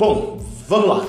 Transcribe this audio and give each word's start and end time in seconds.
Bom, 0.00 0.40
vamos 0.66 0.88
lá. 0.88 1.06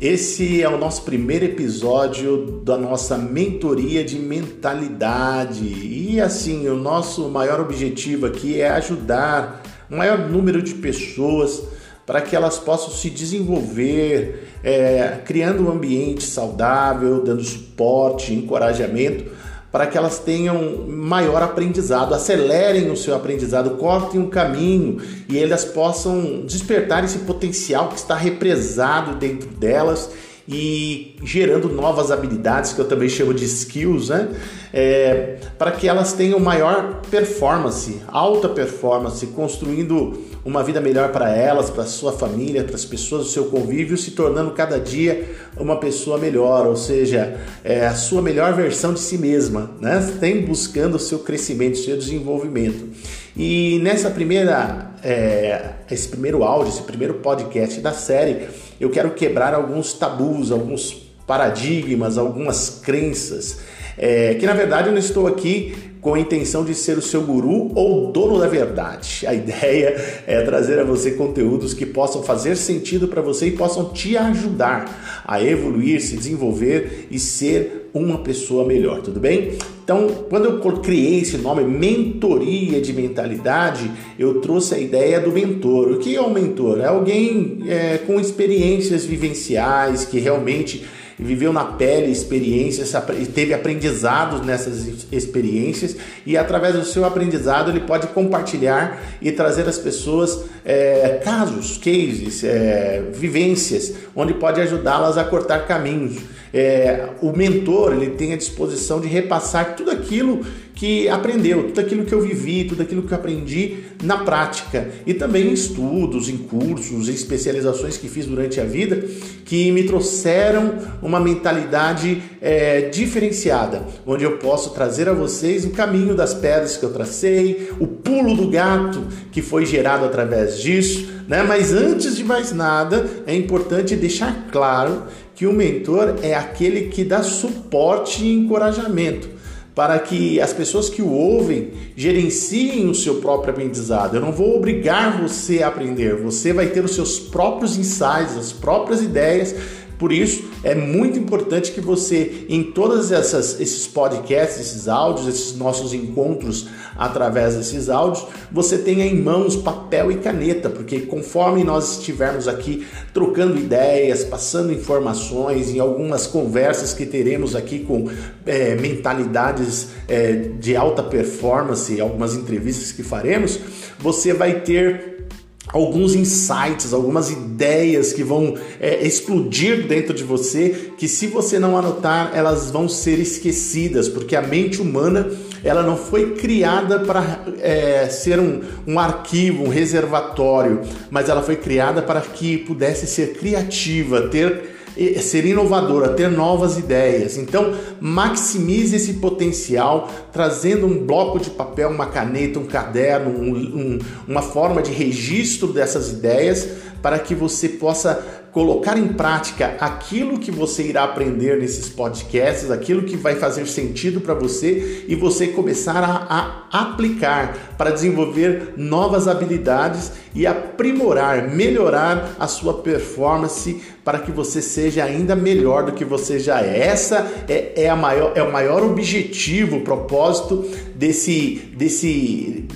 Esse 0.00 0.60
é 0.60 0.68
o 0.68 0.76
nosso 0.76 1.02
primeiro 1.02 1.44
episódio 1.44 2.60
da 2.64 2.76
nossa 2.76 3.16
mentoria 3.16 4.02
de 4.02 4.18
mentalidade. 4.18 5.62
E 5.62 6.20
assim, 6.20 6.66
o 6.66 6.74
nosso 6.74 7.28
maior 7.28 7.60
objetivo 7.60 8.26
aqui 8.26 8.60
é 8.60 8.70
ajudar 8.70 9.62
o 9.88 9.96
maior 9.96 10.18
número 10.18 10.60
de 10.60 10.74
pessoas 10.74 11.62
para 12.04 12.20
que 12.20 12.34
elas 12.34 12.58
possam 12.58 12.90
se 12.90 13.08
desenvolver, 13.08 14.48
é, 14.64 15.20
criando 15.24 15.68
um 15.68 15.70
ambiente 15.70 16.24
saudável, 16.24 17.22
dando 17.22 17.44
suporte, 17.44 18.34
encorajamento 18.34 19.30
para 19.70 19.86
que 19.86 19.98
elas 19.98 20.18
tenham 20.18 20.86
maior 20.86 21.42
aprendizado, 21.42 22.14
acelerem 22.14 22.90
o 22.90 22.96
seu 22.96 23.14
aprendizado, 23.14 23.76
cortem 23.76 24.20
um 24.20 24.30
caminho 24.30 25.00
e 25.28 25.38
elas 25.38 25.64
possam 25.64 26.42
despertar 26.46 27.04
esse 27.04 27.18
potencial 27.20 27.88
que 27.88 27.96
está 27.96 28.14
represado 28.14 29.16
dentro 29.16 29.48
delas 29.48 30.10
e 30.48 31.14
gerando 31.22 31.68
novas 31.68 32.10
habilidades, 32.10 32.72
que 32.72 32.80
eu 32.80 32.86
também 32.86 33.08
chamo 33.08 33.34
de 33.34 33.44
skills, 33.44 34.08
né? 34.08 34.28
É, 34.72 35.36
para 35.58 35.72
que 35.72 35.86
elas 35.86 36.14
tenham 36.14 36.40
maior 36.40 37.02
performance, 37.10 38.00
alta 38.08 38.48
performance, 38.48 39.26
construindo 39.28 40.18
uma 40.44 40.62
vida 40.62 40.80
melhor 40.80 41.12
para 41.12 41.34
elas, 41.36 41.68
para 41.68 41.84
sua 41.84 42.12
família, 42.12 42.64
para 42.64 42.76
as 42.76 42.84
pessoas 42.84 43.24
do 43.24 43.30
seu 43.30 43.46
convívio, 43.46 43.96
se 43.98 44.12
tornando 44.12 44.52
cada 44.52 44.78
dia 44.80 45.28
uma 45.56 45.76
pessoa 45.76 46.16
melhor, 46.16 46.66
ou 46.66 46.76
seja, 46.76 47.38
é, 47.62 47.86
a 47.86 47.94
sua 47.94 48.22
melhor 48.22 48.54
versão 48.54 48.94
de 48.94 49.00
si 49.00 49.18
mesma, 49.18 49.70
né? 49.78 50.00
Tem 50.18 50.40
buscando 50.46 50.94
o 50.94 50.98
seu 50.98 51.18
crescimento, 51.18 51.74
o 51.74 51.78
seu 51.78 51.96
desenvolvimento. 51.96 52.88
E 53.36 53.78
nessa 53.82 54.10
primeira, 54.10 54.92
é, 55.04 55.72
esse 55.90 56.08
primeiro 56.08 56.42
áudio, 56.42 56.72
esse 56.72 56.82
primeiro 56.82 57.14
podcast 57.14 57.80
da 57.80 57.92
série, 57.92 58.48
eu 58.80 58.90
quero 58.90 59.10
quebrar 59.10 59.54
alguns 59.54 59.92
tabus, 59.92 60.50
alguns 60.52 61.08
paradigmas, 61.26 62.16
algumas 62.16 62.80
crenças. 62.82 63.60
É, 63.96 64.34
que 64.34 64.46
na 64.46 64.54
verdade 64.54 64.88
eu 64.88 64.92
não 64.92 65.00
estou 65.00 65.26
aqui 65.26 65.74
com 66.00 66.14
a 66.14 66.20
intenção 66.20 66.64
de 66.64 66.74
ser 66.74 66.96
o 66.96 67.02
seu 67.02 67.22
guru 67.22 67.72
ou 67.74 68.12
dono 68.12 68.38
da 68.38 68.46
verdade. 68.46 69.26
A 69.26 69.34
ideia 69.34 70.22
é 70.26 70.42
trazer 70.42 70.78
a 70.78 70.84
você 70.84 71.12
conteúdos 71.12 71.74
que 71.74 71.84
possam 71.84 72.22
fazer 72.22 72.56
sentido 72.56 73.08
para 73.08 73.20
você 73.20 73.48
e 73.48 73.50
possam 73.52 73.90
te 73.90 74.16
ajudar 74.16 75.22
a 75.26 75.42
evoluir, 75.42 76.00
se 76.00 76.16
desenvolver 76.16 77.08
e 77.10 77.18
ser 77.18 77.77
uma 77.92 78.18
pessoa 78.18 78.66
melhor, 78.66 79.02
tudo 79.02 79.18
bem? 79.18 79.52
Então, 79.82 80.06
quando 80.28 80.44
eu 80.44 80.60
criei 80.80 81.20
esse 81.20 81.38
nome, 81.38 81.64
mentoria 81.64 82.80
de 82.80 82.92
mentalidade, 82.92 83.90
eu 84.18 84.40
trouxe 84.40 84.74
a 84.74 84.78
ideia 84.78 85.18
do 85.18 85.32
mentor. 85.32 85.92
O 85.92 85.98
que 85.98 86.14
é 86.14 86.20
um 86.20 86.30
mentor? 86.30 86.80
É 86.80 86.86
alguém 86.86 87.60
é, 87.66 87.98
com 87.98 88.20
experiências 88.20 89.06
vivenciais 89.06 90.04
que 90.04 90.18
realmente 90.18 90.84
viveu 91.18 91.52
na 91.52 91.64
pele 91.64 92.12
experiências, 92.12 92.92
teve 93.34 93.52
aprendizados 93.52 94.46
nessas 94.46 94.86
experiências 95.10 95.96
e 96.24 96.36
através 96.36 96.74
do 96.74 96.84
seu 96.84 97.04
aprendizado 97.04 97.70
ele 97.70 97.80
pode 97.80 98.06
compartilhar 98.08 99.02
e 99.20 99.32
trazer 99.32 99.66
às 99.68 99.78
pessoas 99.78 100.44
é, 100.64 101.20
casos, 101.24 101.76
cases, 101.76 102.44
é, 102.44 103.02
vivências, 103.12 103.94
onde 104.14 104.32
pode 104.34 104.60
ajudá-las 104.60 105.18
a 105.18 105.24
cortar 105.24 105.66
caminhos. 105.66 106.18
É, 106.52 107.08
o 107.20 107.32
mentor 107.36 107.92
ele 107.92 108.10
tem 108.10 108.32
a 108.32 108.36
disposição 108.36 109.00
de 109.00 109.08
repassar 109.08 109.76
tudo 109.76 109.90
aquilo 109.90 110.40
que 110.78 111.08
aprendeu, 111.08 111.64
tudo 111.64 111.80
aquilo 111.80 112.04
que 112.04 112.14
eu 112.14 112.20
vivi, 112.20 112.62
tudo 112.62 112.82
aquilo 112.82 113.02
que 113.02 113.12
eu 113.12 113.18
aprendi 113.18 113.78
na 114.00 114.18
prática 114.18 114.88
e 115.04 115.12
também 115.12 115.48
em 115.48 115.52
estudos, 115.52 116.28
em 116.28 116.36
cursos, 116.36 117.08
em 117.08 117.12
especializações 117.12 117.96
que 117.96 118.08
fiz 118.08 118.26
durante 118.26 118.60
a 118.60 118.64
vida 118.64 119.04
que 119.44 119.72
me 119.72 119.82
trouxeram 119.82 120.74
uma 121.02 121.18
mentalidade 121.18 122.22
é, 122.40 122.82
diferenciada, 122.82 123.82
onde 124.06 124.22
eu 124.22 124.36
posso 124.38 124.70
trazer 124.70 125.08
a 125.08 125.12
vocês 125.12 125.64
o 125.64 125.70
caminho 125.70 126.14
das 126.14 126.32
pedras 126.32 126.76
que 126.76 126.84
eu 126.84 126.92
tracei, 126.92 127.70
o 127.80 127.86
pulo 127.86 128.36
do 128.36 128.48
gato 128.48 129.02
que 129.32 129.42
foi 129.42 129.66
gerado 129.66 130.04
através 130.04 130.60
disso, 130.60 131.08
né? 131.26 131.42
Mas 131.42 131.72
antes 131.72 132.14
de 132.16 132.22
mais 132.22 132.52
nada, 132.52 133.04
é 133.26 133.34
importante 133.34 133.96
deixar 133.96 134.48
claro 134.52 135.04
que 135.38 135.46
o 135.46 135.52
mentor 135.52 136.16
é 136.20 136.34
aquele 136.34 136.88
que 136.88 137.04
dá 137.04 137.22
suporte 137.22 138.24
e 138.24 138.34
encorajamento 138.34 139.28
para 139.72 139.96
que 140.00 140.40
as 140.40 140.52
pessoas 140.52 140.90
que 140.90 141.00
o 141.00 141.12
ouvem 141.12 141.70
gerenciem 141.94 142.88
o 142.88 142.94
seu 142.94 143.20
próprio 143.20 143.52
aprendizado. 143.52 144.16
Eu 144.16 144.20
não 144.20 144.32
vou 144.32 144.56
obrigar 144.56 145.22
você 145.22 145.62
a 145.62 145.68
aprender, 145.68 146.16
você 146.16 146.52
vai 146.52 146.66
ter 146.66 146.84
os 146.84 146.92
seus 146.92 147.20
próprios 147.20 147.78
insights, 147.78 148.36
as 148.36 148.52
próprias 148.52 149.00
ideias 149.00 149.54
por 149.98 150.12
isso, 150.12 150.44
é 150.62 150.76
muito 150.76 151.18
importante 151.18 151.72
que 151.72 151.80
você, 151.80 152.46
em 152.48 152.62
todos 152.62 153.10
esses 153.10 153.86
podcasts, 153.88 154.60
esses 154.60 154.86
áudios, 154.86 155.26
esses 155.26 155.56
nossos 155.56 155.92
encontros 155.92 156.68
através 156.96 157.56
desses 157.56 157.88
áudios, 157.88 158.24
você 158.50 158.78
tenha 158.78 159.04
em 159.04 159.20
mãos 159.20 159.56
papel 159.56 160.12
e 160.12 160.16
caneta, 160.18 160.70
porque 160.70 161.00
conforme 161.00 161.64
nós 161.64 161.98
estivermos 161.98 162.46
aqui 162.46 162.86
trocando 163.12 163.58
ideias, 163.58 164.22
passando 164.22 164.72
informações, 164.72 165.70
em 165.70 165.80
algumas 165.80 166.28
conversas 166.28 166.92
que 166.92 167.04
teremos 167.04 167.56
aqui 167.56 167.80
com 167.80 168.08
é, 168.46 168.76
mentalidades 168.76 169.88
é, 170.06 170.32
de 170.60 170.76
alta 170.76 171.02
performance, 171.02 172.00
algumas 172.00 172.34
entrevistas 172.34 172.92
que 172.92 173.02
faremos, 173.02 173.58
você 173.98 174.32
vai 174.32 174.60
ter 174.60 175.27
alguns 175.72 176.14
insights, 176.14 176.92
algumas 176.92 177.30
ideias 177.30 178.12
que 178.12 178.22
vão 178.22 178.54
é, 178.80 179.06
explodir 179.06 179.86
dentro 179.86 180.14
de 180.14 180.24
você, 180.24 180.92
que 180.96 181.06
se 181.06 181.26
você 181.26 181.58
não 181.58 181.76
anotar, 181.76 182.32
elas 182.34 182.70
vão 182.70 182.88
ser 182.88 183.18
esquecidas, 183.18 184.08
porque 184.08 184.34
a 184.34 184.42
mente 184.42 184.80
humana 184.80 185.30
ela 185.62 185.82
não 185.82 185.96
foi 185.96 186.34
criada 186.34 187.00
para 187.00 187.44
é, 187.60 188.08
ser 188.08 188.38
um, 188.38 188.60
um 188.86 188.98
arquivo, 188.98 189.64
um 189.64 189.68
reservatório, 189.68 190.82
mas 191.10 191.28
ela 191.28 191.42
foi 191.42 191.56
criada 191.56 192.00
para 192.00 192.20
que 192.20 192.58
pudesse 192.58 193.06
ser 193.06 193.34
criativa, 193.34 194.28
ter 194.28 194.77
ser 195.20 195.44
inovadora, 195.44 196.10
ter 196.10 196.30
novas 196.30 196.78
ideias. 196.78 197.36
Então, 197.36 197.74
maximize 198.00 198.96
esse 198.96 199.14
potencial 199.14 200.08
trazendo 200.32 200.86
um 200.86 201.06
bloco 201.06 201.38
de 201.38 201.50
papel, 201.50 201.90
uma 201.90 202.06
caneta, 202.06 202.58
um 202.58 202.66
caderno, 202.66 203.30
um, 203.30 203.54
um, 203.54 203.98
uma 204.26 204.42
forma 204.42 204.82
de 204.82 204.90
registro 204.90 205.72
dessas 205.72 206.10
ideias 206.10 206.68
para 207.02 207.18
que 207.18 207.34
você 207.34 207.68
possa 207.68 208.38
colocar 208.52 208.98
em 208.98 209.08
prática 209.08 209.76
aquilo 209.78 210.38
que 210.38 210.50
você 210.50 210.82
irá 210.82 211.04
aprender 211.04 211.58
nesses 211.58 211.88
podcasts, 211.88 212.70
aquilo 212.70 213.02
que 213.02 213.16
vai 213.16 213.36
fazer 213.36 213.66
sentido 213.66 214.20
para 214.20 214.34
você 214.34 215.04
e 215.06 215.14
você 215.14 215.48
começar 215.48 216.02
a, 216.02 216.66
a, 216.72 216.80
aplicar 216.80 217.56
para 217.76 217.90
desenvolver 217.90 218.74
novas 218.76 219.28
habilidades 219.28 220.12
e 220.34 220.46
aprimorar, 220.46 221.48
melhorar 221.48 222.34
a 222.38 222.48
sua 222.48 222.74
performance 222.74 223.80
para 224.04 224.18
que 224.18 224.32
você 224.32 224.62
seja 224.62 225.04
ainda 225.04 225.36
melhor 225.36 225.84
do 225.84 225.92
que 225.92 226.04
você 226.04 226.38
já 226.38 226.60
é. 226.60 226.88
Essa 226.88 227.30
é, 227.48 227.84
é, 227.84 227.88
a 227.88 227.96
maior, 227.96 228.32
é 228.34 228.42
o 228.42 228.52
maior 228.52 228.82
objetivo, 228.82 229.80
propósito 229.82 230.64
desse, 230.96 231.70
desse 231.76 232.66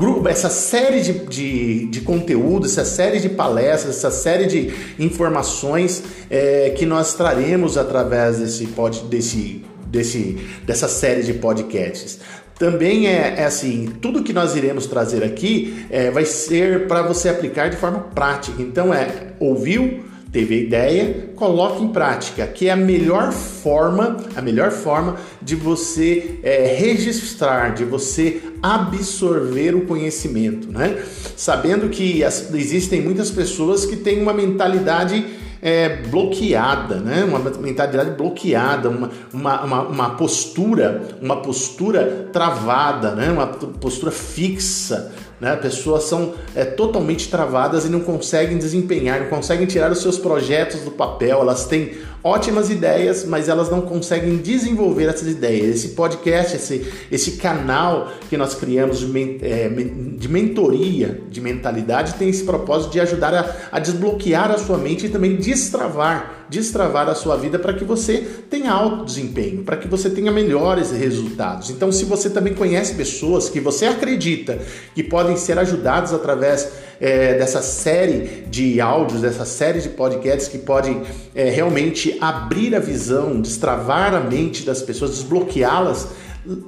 grupo, 0.00 0.26
essa 0.28 0.48
série 0.48 1.02
de, 1.02 1.12
de, 1.26 1.86
de 1.86 2.00
conteúdo, 2.00 2.64
essa 2.64 2.86
série 2.86 3.20
de 3.20 3.28
palestras, 3.28 3.98
essa 3.98 4.10
série 4.10 4.46
de 4.46 4.72
informações 4.98 6.02
é, 6.30 6.70
que 6.70 6.86
nós 6.86 7.12
traremos 7.12 7.76
através 7.76 8.38
desse, 8.38 8.66
desse, 9.10 9.62
desse, 9.86 10.38
dessa 10.64 10.88
série 10.88 11.22
de 11.22 11.34
podcasts. 11.34 12.18
Também 12.58 13.08
é, 13.08 13.34
é, 13.38 13.44
assim, 13.44 13.92
tudo 14.00 14.22
que 14.22 14.32
nós 14.32 14.56
iremos 14.56 14.86
trazer 14.86 15.22
aqui 15.22 15.84
é, 15.90 16.10
vai 16.10 16.24
ser 16.24 16.88
para 16.88 17.02
você 17.02 17.28
aplicar 17.28 17.68
de 17.68 17.76
forma 17.76 18.00
prática. 18.14 18.60
Então 18.60 18.94
é 18.94 19.34
ouviu, 19.38 20.00
teve 20.32 20.54
a 20.54 20.58
ideia, 20.58 21.29
coloque 21.40 21.82
em 21.82 21.88
prática, 21.88 22.46
que 22.46 22.68
é 22.68 22.70
a 22.70 22.76
melhor 22.76 23.32
forma, 23.32 24.18
a 24.36 24.42
melhor 24.42 24.70
forma 24.70 25.16
de 25.40 25.56
você 25.56 26.38
é, 26.42 26.76
registrar, 26.78 27.74
de 27.74 27.82
você 27.82 28.42
absorver 28.62 29.74
o 29.74 29.86
conhecimento, 29.86 30.70
né? 30.70 31.02
Sabendo 31.34 31.88
que 31.88 32.22
as, 32.22 32.52
existem 32.52 33.00
muitas 33.00 33.30
pessoas 33.30 33.86
que 33.86 33.96
têm 33.96 34.22
uma 34.22 34.34
mentalidade 34.34 35.24
é, 35.62 35.96
bloqueada, 36.06 36.96
né? 36.96 37.24
uma 37.24 37.38
mentalidade 37.38 38.10
bloqueada, 38.12 38.88
uma, 38.88 39.10
uma, 39.32 39.64
uma, 39.64 39.82
uma, 39.82 40.10
postura, 40.10 41.02
uma 41.20 41.36
postura 41.36 42.28
travada, 42.32 43.14
né? 43.14 43.30
uma 43.30 43.46
postura 43.46 44.10
fixa, 44.10 45.12
Né? 45.40 45.56
Pessoas 45.56 46.04
são 46.04 46.34
é, 46.54 46.64
totalmente 46.64 47.28
travadas 47.30 47.84
e 47.84 47.88
não 47.88 48.00
conseguem 48.00 48.58
desempenhar, 48.58 49.20
não 49.20 49.28
conseguem 49.28 49.66
tirar 49.66 49.90
os 49.90 50.00
seus 50.00 50.18
projetos 50.18 50.80
do 50.80 50.90
papel, 50.90 51.29
elas 51.38 51.66
têm 51.66 51.92
ótimas 52.22 52.68
ideias, 52.70 53.24
mas 53.24 53.48
elas 53.48 53.70
não 53.70 53.80
conseguem 53.80 54.36
desenvolver 54.36 55.04
essas 55.04 55.28
ideias. 55.28 55.76
Esse 55.76 55.88
podcast, 55.90 56.56
esse, 56.56 56.86
esse 57.10 57.32
canal 57.32 58.12
que 58.28 58.36
nós 58.36 58.54
criamos 58.54 58.98
de, 58.98 59.38
é, 59.42 59.68
de 59.68 60.28
mentoria 60.28 61.20
de 61.30 61.40
mentalidade 61.40 62.14
tem 62.14 62.28
esse 62.28 62.44
propósito 62.44 62.92
de 62.92 63.00
ajudar 63.00 63.34
a, 63.34 63.56
a 63.72 63.78
desbloquear 63.78 64.50
a 64.50 64.58
sua 64.58 64.76
mente 64.76 65.06
e 65.06 65.08
também 65.08 65.36
destravar, 65.36 66.46
destravar 66.50 67.08
a 67.08 67.14
sua 67.14 67.36
vida 67.36 67.58
para 67.58 67.72
que 67.72 67.84
você 67.84 68.18
tenha 68.50 68.70
alto 68.70 69.04
desempenho, 69.04 69.62
para 69.62 69.76
que 69.76 69.88
você 69.88 70.10
tenha 70.10 70.30
melhores 70.30 70.90
resultados. 70.90 71.70
Então, 71.70 71.90
se 71.90 72.04
você 72.04 72.28
também 72.28 72.54
conhece 72.54 72.94
pessoas 72.94 73.48
que 73.48 73.60
você 73.60 73.86
acredita 73.86 74.58
que 74.94 75.02
podem 75.02 75.36
ser 75.36 75.58
ajudadas 75.58 76.12
através 76.12 76.89
é, 77.00 77.34
dessa 77.34 77.62
série 77.62 78.44
de 78.48 78.80
áudios, 78.80 79.22
dessa 79.22 79.44
série 79.44 79.80
de 79.80 79.88
podcasts 79.88 80.48
que 80.48 80.58
podem 80.58 81.02
é, 81.34 81.48
realmente 81.48 82.16
abrir 82.20 82.74
a 82.74 82.78
visão, 82.78 83.40
destravar 83.40 84.14
a 84.14 84.20
mente 84.20 84.64
das 84.64 84.82
pessoas, 84.82 85.12
desbloqueá-las, 85.12 86.08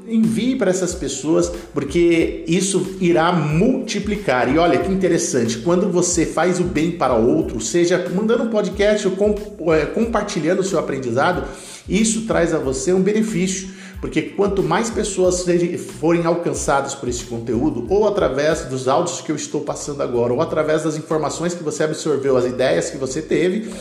envie 0.06 0.56
para 0.56 0.70
essas 0.70 0.94
pessoas, 0.94 1.50
porque 1.72 2.44
isso 2.46 2.96
irá 3.00 3.32
multiplicar. 3.32 4.52
E 4.52 4.58
olha 4.58 4.78
que 4.78 4.92
interessante, 4.92 5.58
quando 5.58 5.90
você 5.90 6.26
faz 6.26 6.60
o 6.60 6.64
bem 6.64 6.92
para 6.92 7.14
outro, 7.14 7.60
seja 7.60 8.04
mandando 8.14 8.44
um 8.44 8.50
podcast 8.50 9.08
ou 9.08 9.74
é, 9.74 9.86
compartilhando 9.86 10.60
o 10.60 10.64
seu 10.64 10.78
aprendizado, 10.78 11.44
isso 11.88 12.22
traz 12.22 12.54
a 12.54 12.58
você 12.58 12.92
um 12.92 13.00
benefício 13.00 13.81
porque 14.02 14.20
quanto 14.20 14.64
mais 14.64 14.90
pessoas 14.90 15.46
forem 15.78 16.26
alcançadas 16.26 16.92
por 16.92 17.08
esse 17.08 17.24
conteúdo, 17.24 17.86
ou 17.88 18.08
através 18.08 18.64
dos 18.64 18.88
áudios 18.88 19.20
que 19.20 19.30
eu 19.30 19.36
estou 19.36 19.60
passando 19.60 20.02
agora, 20.02 20.32
ou 20.32 20.42
através 20.42 20.82
das 20.82 20.96
informações 20.96 21.54
que 21.54 21.62
você 21.62 21.84
absorveu, 21.84 22.36
as 22.36 22.44
ideias 22.44 22.90
que 22.90 22.96
você 22.96 23.22
teve, 23.22 23.72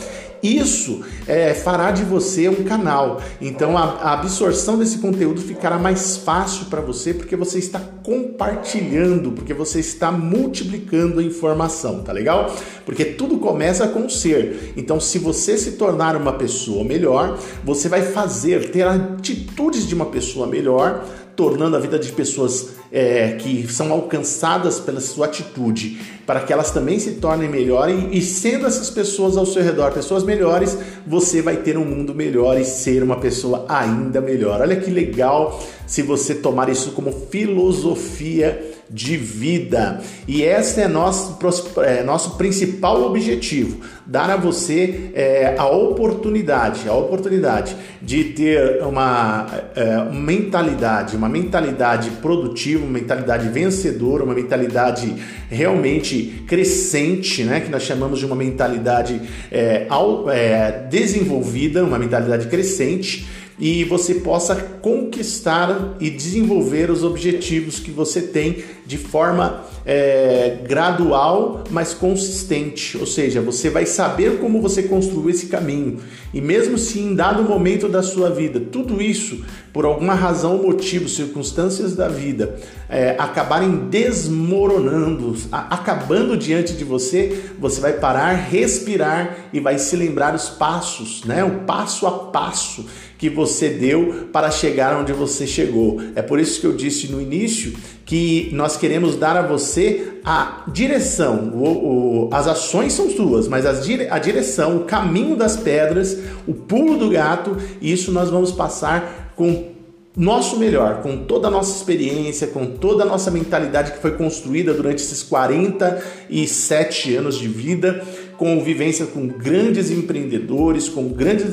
isso 0.42 1.02
é, 1.26 1.54
fará 1.54 1.90
de 1.90 2.04
você 2.04 2.48
um 2.48 2.64
canal. 2.64 3.20
Então 3.40 3.78
a, 3.78 3.82
a 3.82 4.12
absorção 4.14 4.78
desse 4.78 4.98
conteúdo 4.98 5.40
ficará 5.40 5.78
mais 5.78 6.16
fácil 6.16 6.66
para 6.66 6.80
você 6.80 7.14
porque 7.14 7.36
você 7.36 7.58
está 7.58 7.80
compartilhando, 8.02 9.32
porque 9.32 9.54
você 9.54 9.80
está 9.80 10.10
multiplicando 10.10 11.20
a 11.20 11.22
informação, 11.22 12.02
tá 12.02 12.12
legal? 12.12 12.54
Porque 12.84 13.04
tudo 13.04 13.38
começa 13.38 13.86
com 13.88 14.06
o 14.06 14.10
ser. 14.10 14.72
Então, 14.76 14.98
se 14.98 15.18
você 15.18 15.56
se 15.56 15.72
tornar 15.72 16.16
uma 16.16 16.32
pessoa 16.32 16.84
melhor, 16.84 17.38
você 17.64 17.88
vai 17.88 18.02
fazer, 18.02 18.70
ter 18.70 18.86
atitudes 18.86 19.86
de 19.86 19.94
uma 19.94 20.06
pessoa 20.06 20.46
melhor 20.46 21.04
tornando 21.36 21.76
a 21.76 21.80
vida 21.80 21.98
de 21.98 22.12
pessoas 22.12 22.74
é, 22.90 23.32
que 23.32 23.66
são 23.72 23.90
alcançadas 23.90 24.78
pela 24.78 25.00
sua 25.00 25.26
atitude, 25.26 25.98
para 26.26 26.40
que 26.40 26.52
elas 26.52 26.70
também 26.70 26.98
se 26.98 27.12
tornem 27.12 27.48
melhores 27.48 27.96
e, 28.10 28.20
sendo 28.20 28.66
essas 28.66 28.90
pessoas 28.90 29.36
ao 29.36 29.46
seu 29.46 29.62
redor 29.62 29.92
pessoas 29.92 30.22
melhores, 30.22 30.76
você 31.06 31.42
vai 31.42 31.56
ter 31.56 31.76
um 31.76 31.84
mundo 31.84 32.14
melhor 32.14 32.58
e 32.58 32.64
ser 32.64 33.02
uma 33.02 33.16
pessoa 33.16 33.66
ainda 33.68 34.20
melhor. 34.20 34.60
Olha 34.60 34.76
que 34.76 34.90
legal 34.90 35.60
se 35.86 36.02
você 36.02 36.34
tomar 36.34 36.68
isso 36.68 36.92
como 36.92 37.12
filosofia 37.12 38.71
de 38.92 39.16
vida. 39.16 40.00
E 40.28 40.42
esse 40.42 40.80
é 40.80 40.86
nosso, 40.86 41.38
é, 41.80 42.02
nosso 42.02 42.36
principal 42.36 43.02
objetivo: 43.04 43.80
dar 44.06 44.28
a 44.28 44.36
você 44.36 45.10
é, 45.14 45.54
a 45.56 45.66
oportunidade, 45.66 46.88
a 46.88 46.92
oportunidade 46.92 47.74
de 48.02 48.24
ter 48.24 48.82
uma 48.82 49.46
é, 49.74 50.12
mentalidade, 50.12 51.16
uma 51.16 51.28
mentalidade 51.28 52.10
produtiva, 52.10 52.84
uma 52.84 52.92
mentalidade 52.92 53.48
vencedora, 53.48 54.24
uma 54.24 54.34
mentalidade 54.34 55.14
realmente 55.48 56.44
crescente, 56.46 57.44
né? 57.44 57.60
Que 57.60 57.70
nós 57.70 57.82
chamamos 57.82 58.18
de 58.18 58.26
uma 58.26 58.36
mentalidade 58.36 59.20
é, 59.50 59.86
é, 60.30 60.86
desenvolvida, 60.90 61.82
uma 61.82 61.98
mentalidade 61.98 62.46
crescente 62.48 63.26
e 63.62 63.84
você 63.84 64.16
possa 64.16 64.56
conquistar 64.56 65.94
e 66.00 66.10
desenvolver 66.10 66.90
os 66.90 67.04
objetivos 67.04 67.78
que 67.78 67.92
você 67.92 68.20
tem 68.20 68.64
de 68.84 68.98
forma 68.98 69.64
é, 69.86 70.58
gradual, 70.66 71.62
mas 71.70 71.94
consistente. 71.94 72.98
Ou 72.98 73.06
seja, 73.06 73.40
você 73.40 73.70
vai 73.70 73.86
saber 73.86 74.40
como 74.40 74.60
você 74.60 74.82
construiu 74.82 75.30
esse 75.30 75.46
caminho. 75.46 76.00
E 76.34 76.40
mesmo 76.40 76.76
se 76.76 76.98
em 76.98 77.14
dado 77.14 77.44
momento 77.44 77.88
da 77.88 78.02
sua 78.02 78.30
vida, 78.30 78.58
tudo 78.58 79.00
isso, 79.00 79.44
por 79.72 79.86
alguma 79.86 80.14
razão, 80.14 80.58
motivo, 80.58 81.08
circunstâncias 81.08 81.96
da 81.96 82.06
vida, 82.06 82.56
é, 82.88 83.16
acabarem 83.18 83.88
desmoronando, 83.88 85.34
a, 85.50 85.74
acabando 85.74 86.36
diante 86.36 86.74
de 86.74 86.84
você, 86.84 87.44
você 87.58 87.80
vai 87.80 87.94
parar, 87.94 88.32
respirar 88.32 89.48
e 89.52 89.60
vai 89.60 89.78
se 89.78 89.96
lembrar 89.96 90.34
os 90.34 90.50
passos, 90.50 91.24
né? 91.24 91.42
O 91.42 91.60
passo 91.60 92.06
a 92.06 92.10
passo 92.10 92.84
que 93.16 93.30
você 93.30 93.70
deu 93.70 94.28
para 94.32 94.50
chegar 94.50 95.00
onde 95.00 95.12
você 95.12 95.46
chegou. 95.46 96.02
É 96.14 96.20
por 96.20 96.38
isso 96.38 96.60
que 96.60 96.66
eu 96.66 96.72
disse 96.72 97.06
no 97.06 97.20
início 97.20 97.72
que 98.12 98.50
nós 98.52 98.76
queremos 98.76 99.16
dar 99.16 99.38
a 99.38 99.40
você 99.40 100.18
a 100.22 100.64
direção. 100.68 101.50
O, 101.54 102.26
o, 102.26 102.28
as 102.30 102.46
ações 102.46 102.92
são 102.92 103.08
suas, 103.08 103.48
mas 103.48 103.64
as, 103.64 103.88
a 104.10 104.18
direção, 104.18 104.76
o 104.76 104.80
caminho 104.80 105.34
das 105.34 105.56
pedras, 105.56 106.18
o 106.46 106.52
pulo 106.52 106.98
do 106.98 107.08
gato, 107.08 107.56
isso 107.80 108.12
nós 108.12 108.28
vamos 108.28 108.52
passar 108.52 109.32
com 109.34 109.72
nosso 110.14 110.58
melhor, 110.58 111.00
com 111.00 111.24
toda 111.24 111.48
a 111.48 111.50
nossa 111.50 111.74
experiência, 111.74 112.48
com 112.48 112.66
toda 112.66 113.02
a 113.02 113.06
nossa 113.06 113.30
mentalidade 113.30 113.92
que 113.92 113.98
foi 114.02 114.10
construída 114.10 114.74
durante 114.74 115.02
esses 115.02 115.22
47 115.22 117.16
anos 117.16 117.38
de 117.38 117.48
vida, 117.48 118.04
com 118.36 118.62
vivência 118.62 119.06
com 119.06 119.26
grandes 119.26 119.90
empreendedores, 119.90 120.86
com 120.86 121.08
grandes 121.08 121.46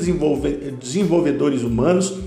desenvolvedores 0.78 1.62
humanos 1.62 2.18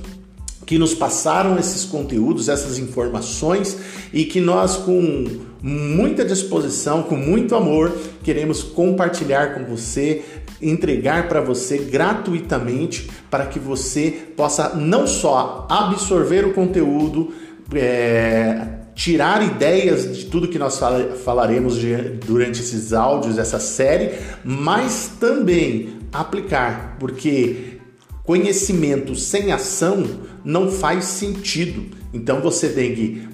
que 0.74 0.80
nos 0.80 0.96
passaram 0.96 1.60
esses 1.60 1.86
conteúdos, 1.86 2.50
essas 2.50 2.80
informações 2.80 3.78
e 4.12 4.25
que 4.25 4.42
nós, 4.42 4.75
com 4.75 5.28
muita 5.62 6.25
disposição, 6.25 7.04
com 7.04 7.16
muito 7.16 7.54
amor, 7.54 7.96
queremos 8.24 8.64
compartilhar 8.64 9.54
com 9.54 9.66
você, 9.66 10.24
entregar 10.60 11.30
para 11.30 11.42
você 11.42 11.78
gratuitamente 11.78 13.08
para 13.30 13.46
que 13.46 13.60
você 13.60 14.30
possa 14.36 14.70
não 14.70 15.06
só 15.06 15.68
absorver 15.70 16.44
o 16.44 16.54
conteúdo, 16.54 17.31
é, 17.76 18.69
tirar 18.96 19.46
ideias 19.46 20.18
de 20.18 20.26
tudo 20.26 20.48
que 20.48 20.58
nós 20.58 20.81
falaremos 21.24 21.78
durante 22.26 22.62
esses 22.62 22.94
áudios, 22.94 23.38
essa 23.38 23.60
série, 23.60 24.14
mas 24.44 25.12
também 25.19 26.00
aplicar, 26.12 26.98
porque 27.00 27.73
conhecimento 28.24 29.16
sem 29.16 29.52
ação 29.52 30.06
não 30.44 30.72
faz 30.72 31.06
sentido. 31.06 31.86
Então 32.14 32.42
você 32.42 32.70
tem 32.70 32.96
que 32.96 33.28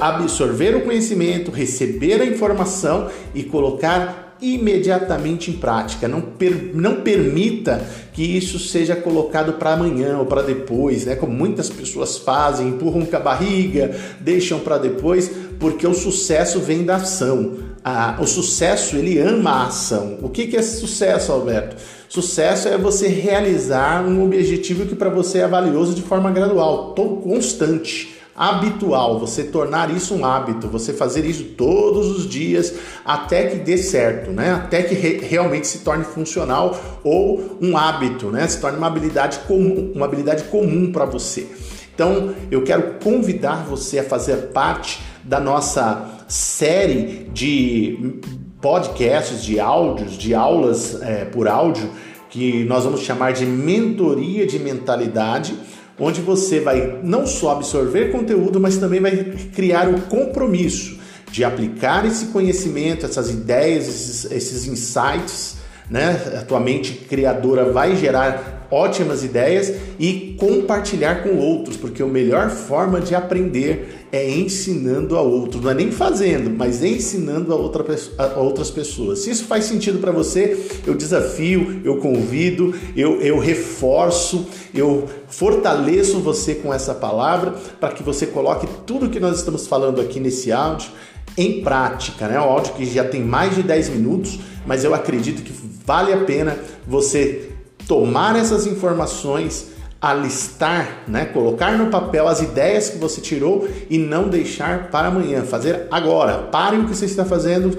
absorver 0.00 0.76
o 0.76 0.82
conhecimento, 0.82 1.50
receber 1.50 2.20
a 2.20 2.26
informação 2.26 3.10
e 3.34 3.42
colocar 3.42 4.36
imediatamente 4.40 5.50
em 5.50 5.54
prática. 5.54 6.06
Não, 6.06 6.20
per, 6.20 6.72
não 6.74 6.96
permita 6.96 7.84
que 8.12 8.22
isso 8.22 8.58
seja 8.58 8.94
colocado 8.94 9.54
para 9.54 9.72
amanhã 9.72 10.18
ou 10.18 10.26
para 10.26 10.42
depois, 10.42 11.04
né? 11.06 11.16
Como 11.16 11.32
muitas 11.32 11.70
pessoas 11.70 12.18
fazem, 12.18 12.68
empurram 12.68 13.06
com 13.06 13.16
a 13.16 13.20
barriga, 13.20 13.96
deixam 14.20 14.60
para 14.60 14.78
depois, 14.78 15.30
porque 15.58 15.86
o 15.86 15.94
sucesso 15.94 16.60
vem 16.60 16.84
da 16.84 16.96
ação. 16.96 17.73
O 18.18 18.26
sucesso 18.26 18.96
ele 18.96 19.18
ama 19.18 19.50
a 19.50 19.66
ação. 19.66 20.18
O 20.22 20.30
que, 20.30 20.46
que 20.46 20.56
é 20.56 20.62
sucesso, 20.62 21.30
Alberto? 21.32 21.76
Sucesso 22.08 22.68
é 22.68 22.78
você 22.78 23.08
realizar 23.08 24.02
um 24.06 24.24
objetivo 24.24 24.86
que 24.86 24.94
para 24.94 25.10
você 25.10 25.38
é 25.38 25.48
valioso 25.48 25.94
de 25.94 26.00
forma 26.00 26.30
gradual, 26.30 26.94
constante 26.94 28.14
habitual, 28.36 29.20
você 29.20 29.44
tornar 29.44 29.94
isso 29.94 30.14
um 30.14 30.24
hábito, 30.24 30.66
você 30.66 30.92
fazer 30.92 31.24
isso 31.24 31.44
todos 31.56 32.10
os 32.10 32.28
dias 32.28 32.74
até 33.04 33.46
que 33.46 33.56
dê 33.58 33.76
certo, 33.76 34.32
né? 34.32 34.52
Até 34.52 34.82
que 34.82 34.94
re 34.94 35.18
realmente 35.18 35.66
se 35.66 35.78
torne 35.78 36.04
funcional 36.04 36.76
ou 37.04 37.58
um 37.60 37.76
hábito, 37.76 38.30
né? 38.30 38.46
Se 38.48 38.60
torne 38.60 38.78
uma 38.78 38.88
habilidade 38.88 39.38
comum, 39.46 39.92
uma 39.94 40.06
habilidade 40.06 40.44
comum 40.44 40.90
para 40.90 41.04
você. 41.04 41.46
Então, 41.94 42.34
eu 42.50 42.64
quero 42.64 42.94
convidar 43.02 43.64
você 43.68 44.00
a 44.00 44.04
fazer 44.04 44.48
parte 44.48 45.00
da 45.22 45.38
nossa 45.38 46.13
série 46.28 47.28
de 47.32 48.20
podcasts, 48.60 49.42
de 49.42 49.60
áudios, 49.60 50.16
de 50.16 50.34
aulas 50.34 51.00
é, 51.02 51.24
por 51.24 51.46
áudio, 51.46 51.88
que 52.30 52.64
nós 52.64 52.84
vamos 52.84 53.00
chamar 53.00 53.32
de 53.32 53.46
mentoria 53.46 54.46
de 54.46 54.58
mentalidade 54.58 55.54
onde 55.98 56.20
você 56.20 56.58
vai 56.58 56.98
não 57.02 57.26
só 57.26 57.52
absorver 57.52 58.10
conteúdo, 58.10 58.58
mas 58.58 58.78
também 58.78 59.00
vai 59.00 59.16
criar 59.54 59.88
o 59.88 60.00
compromisso 60.02 60.98
de 61.30 61.44
aplicar 61.44 62.04
esse 62.04 62.26
conhecimento, 62.26 63.06
essas 63.06 63.30
ideias, 63.30 63.86
esses, 63.86 64.32
esses 64.32 64.66
insights 64.66 65.56
né? 65.88 66.38
A 66.38 66.42
tua 66.42 66.60
mente 66.60 66.92
criadora 66.92 67.70
vai 67.70 67.96
gerar 67.96 68.66
ótimas 68.70 69.22
ideias 69.22 69.72
e 69.98 70.34
compartilhar 70.38 71.22
com 71.22 71.36
outros, 71.36 71.76
porque 71.76 72.02
a 72.02 72.06
melhor 72.06 72.50
forma 72.50 73.00
de 73.00 73.14
aprender 73.14 74.03
é 74.14 74.30
ensinando 74.30 75.16
a 75.16 75.20
outros, 75.20 75.60
não 75.60 75.70
é 75.72 75.74
nem 75.74 75.90
fazendo, 75.90 76.48
mas 76.48 76.84
ensinando 76.84 77.52
a, 77.52 77.56
outra, 77.56 77.84
a 78.16 78.38
outras 78.38 78.70
pessoas. 78.70 79.18
Se 79.20 79.30
isso 79.30 79.44
faz 79.46 79.64
sentido 79.64 79.98
para 79.98 80.12
você, 80.12 80.56
eu 80.86 80.94
desafio, 80.94 81.80
eu 81.84 81.96
convido, 81.96 82.72
eu, 82.94 83.20
eu 83.20 83.40
reforço, 83.40 84.46
eu 84.72 85.08
fortaleço 85.26 86.20
você 86.20 86.54
com 86.54 86.72
essa 86.72 86.94
palavra 86.94 87.54
para 87.80 87.90
que 87.90 88.04
você 88.04 88.24
coloque 88.24 88.68
tudo 88.86 89.10
que 89.10 89.18
nós 89.18 89.38
estamos 89.38 89.66
falando 89.66 90.00
aqui 90.00 90.20
nesse 90.20 90.52
áudio 90.52 90.90
em 91.36 91.60
prática, 91.62 92.28
né? 92.28 92.38
O 92.38 92.44
áudio 92.44 92.74
que 92.74 92.86
já 92.86 93.04
tem 93.04 93.20
mais 93.20 93.56
de 93.56 93.64
10 93.64 93.88
minutos, 93.88 94.38
mas 94.64 94.84
eu 94.84 94.94
acredito 94.94 95.42
que 95.42 95.52
vale 95.84 96.12
a 96.12 96.18
pena 96.18 96.56
você 96.86 97.50
tomar 97.88 98.36
essas 98.36 98.64
informações, 98.64 99.73
alistar, 100.04 101.04
né? 101.08 101.24
Colocar 101.24 101.72
no 101.78 101.86
papel 101.86 102.28
as 102.28 102.42
ideias 102.42 102.90
que 102.90 102.98
você 102.98 103.20
tirou 103.20 103.66
e 103.88 103.96
não 103.96 104.28
deixar 104.28 104.90
para 104.90 105.08
amanhã, 105.08 105.42
fazer 105.42 105.86
agora. 105.90 106.38
Pare 106.50 106.76
o 106.76 106.84
que 106.84 106.94
você 106.94 107.06
está 107.06 107.24
fazendo, 107.24 107.74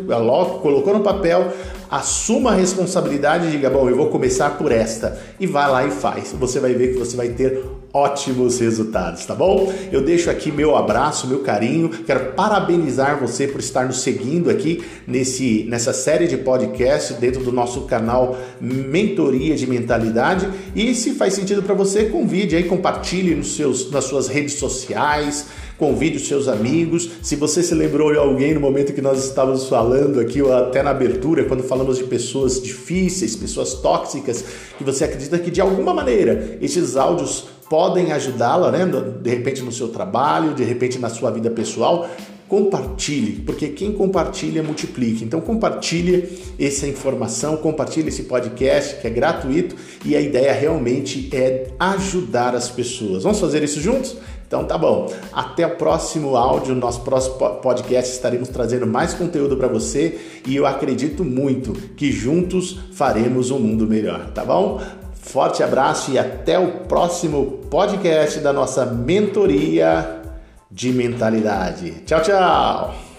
colocou 0.62 0.94
no 0.94 1.02
papel, 1.02 1.54
assuma 1.90 2.52
a 2.52 2.56
responsabilidade 2.56 3.48
e 3.48 3.52
diga: 3.52 3.70
Bom, 3.70 3.90
eu 3.90 3.96
vou 3.96 4.08
começar 4.10 4.52
por 4.58 4.72
esta. 4.72 5.20
E 5.40 5.48
vai 5.48 5.70
lá 5.70 5.86
e 5.86 5.92
faz. 5.92 6.34
Você 6.40 6.60
vai 6.60 6.74
ver 6.74 6.94
que 6.94 7.00
você 7.00 7.16
vai 7.16 7.30
ter 7.30 7.64
ótimos 7.94 8.60
resultados, 8.60 9.26
tá 9.26 9.34
bom? 9.34 9.72
Eu 9.90 10.02
deixo 10.02 10.30
aqui 10.30 10.52
meu 10.52 10.76
abraço, 10.76 11.28
meu 11.28 11.40
carinho. 11.40 11.88
Quero 11.88 12.34
parabenizar 12.34 13.18
você 13.18 13.48
por 13.48 13.62
estar 13.62 13.86
nos 13.86 14.02
seguindo 14.02 14.50
aqui 14.50 14.84
nesse, 15.08 15.66
nessa 15.70 15.94
série 15.94 16.28
de 16.28 16.36
podcast 16.36 17.14
dentro 17.14 17.42
do 17.42 17.54
nosso 17.54 17.84
canal 17.84 18.38
Mentoria 18.60 19.56
de 19.56 19.66
Mentalidade. 19.66 20.50
E 20.76 20.94
se 20.94 21.14
faz 21.14 21.36
sentido 21.36 21.64
para 21.64 21.74
você, 21.74 22.06
convide 22.06 22.58
aí, 22.58 22.66
compartilhe 22.66 23.34
nos 23.34 23.56
seus, 23.56 23.90
nas 23.90 24.04
suas 24.04 24.28
redes 24.28 24.56
sociais 24.56 25.46
Convide 25.78 26.18
os 26.18 26.28
seus 26.28 26.48
amigos. 26.48 27.10
Se 27.22 27.36
você 27.36 27.62
se 27.62 27.76
lembrou 27.76 28.12
de 28.12 28.18
alguém 28.18 28.54
no 28.54 28.60
momento 28.60 28.94
que 28.94 29.02
nós 29.02 29.26
estávamos 29.26 29.68
falando 29.68 30.20
aqui, 30.20 30.42
ou 30.42 30.54
até 30.54 30.82
na 30.82 30.92
abertura, 30.92 31.44
quando 31.44 31.64
falamos 31.64 31.98
de 31.98 32.06
pessoas 32.06 32.62
difíceis, 32.62 33.36
pessoas 33.36 33.74
tóxicas, 33.76 34.44
que 34.78 34.84
você 34.84 35.04
acredita 35.04 35.38
que 35.38 35.52
de 35.52 35.60
alguma 35.60 35.94
maneira 35.94 36.58
esses 36.62 36.96
áudios 36.96 37.48
podem 37.70 38.12
ajudá-la, 38.12 38.72
né? 38.72 38.86
De 39.22 39.30
repente 39.30 39.62
no 39.62 39.72
seu 39.72 39.90
trabalho, 39.90 40.54
de 40.54 40.64
repente 40.64 40.98
na 40.98 41.10
sua 41.10 41.32
vida 41.32 41.50
pessoal, 41.50 42.08
compartilhe, 42.48 43.42
porque 43.42 43.70
quem 43.70 43.92
compartilha 43.92 44.62
multiplica. 44.62 45.24
Então 45.24 45.42
compartilhe 45.42 46.30
essa 46.60 46.88
informação, 46.88 47.58
compartilhe 47.58 48.10
esse 48.10 48.24
podcast 48.24 49.02
que 49.02 49.08
é 49.08 49.10
gratuito 49.10 49.76
e 50.06 50.16
a 50.16 50.22
ideia 50.22 50.54
realmente 50.54 51.30
é 51.36 51.68
ajudar 51.80 52.56
as 52.56 52.70
pessoas. 52.70 53.24
Vamos 53.24 53.40
fazer 53.40 53.64
isso 53.64 53.82
juntos? 53.82 54.16
Então 54.48 54.64
tá 54.66 54.78
bom. 54.78 55.12
Até 55.34 55.66
o 55.66 55.76
próximo 55.76 56.36
áudio, 56.36 56.76
nosso 56.76 57.02
próximo 57.02 57.36
podcast 57.62 58.14
estaremos 58.14 58.50
trazendo 58.50 58.86
mais 58.86 59.14
conteúdo 59.14 59.58
para 59.58 59.68
você 59.68 60.20
e 60.46 60.56
eu 60.56 60.66
acredito 60.66 61.24
muito 61.24 61.74
que 61.96 62.12
juntos 62.12 62.80
faremos 62.94 63.52
um 63.52 63.60
mundo 63.60 63.88
melhor, 63.88 64.32
tá 64.32 64.46
bom? 64.46 64.82
Forte 65.14 65.64
abraço 65.64 66.12
e 66.12 66.20
até 66.20 66.60
o 66.60 66.86
próximo 66.88 67.64
podcast 67.70 68.40
da 68.40 68.54
nossa 68.54 68.86
mentoria 68.86 70.22
de 70.70 70.92
mentalidade. 70.92 72.04
Tchau, 72.06 72.22
tchau. 72.22 73.15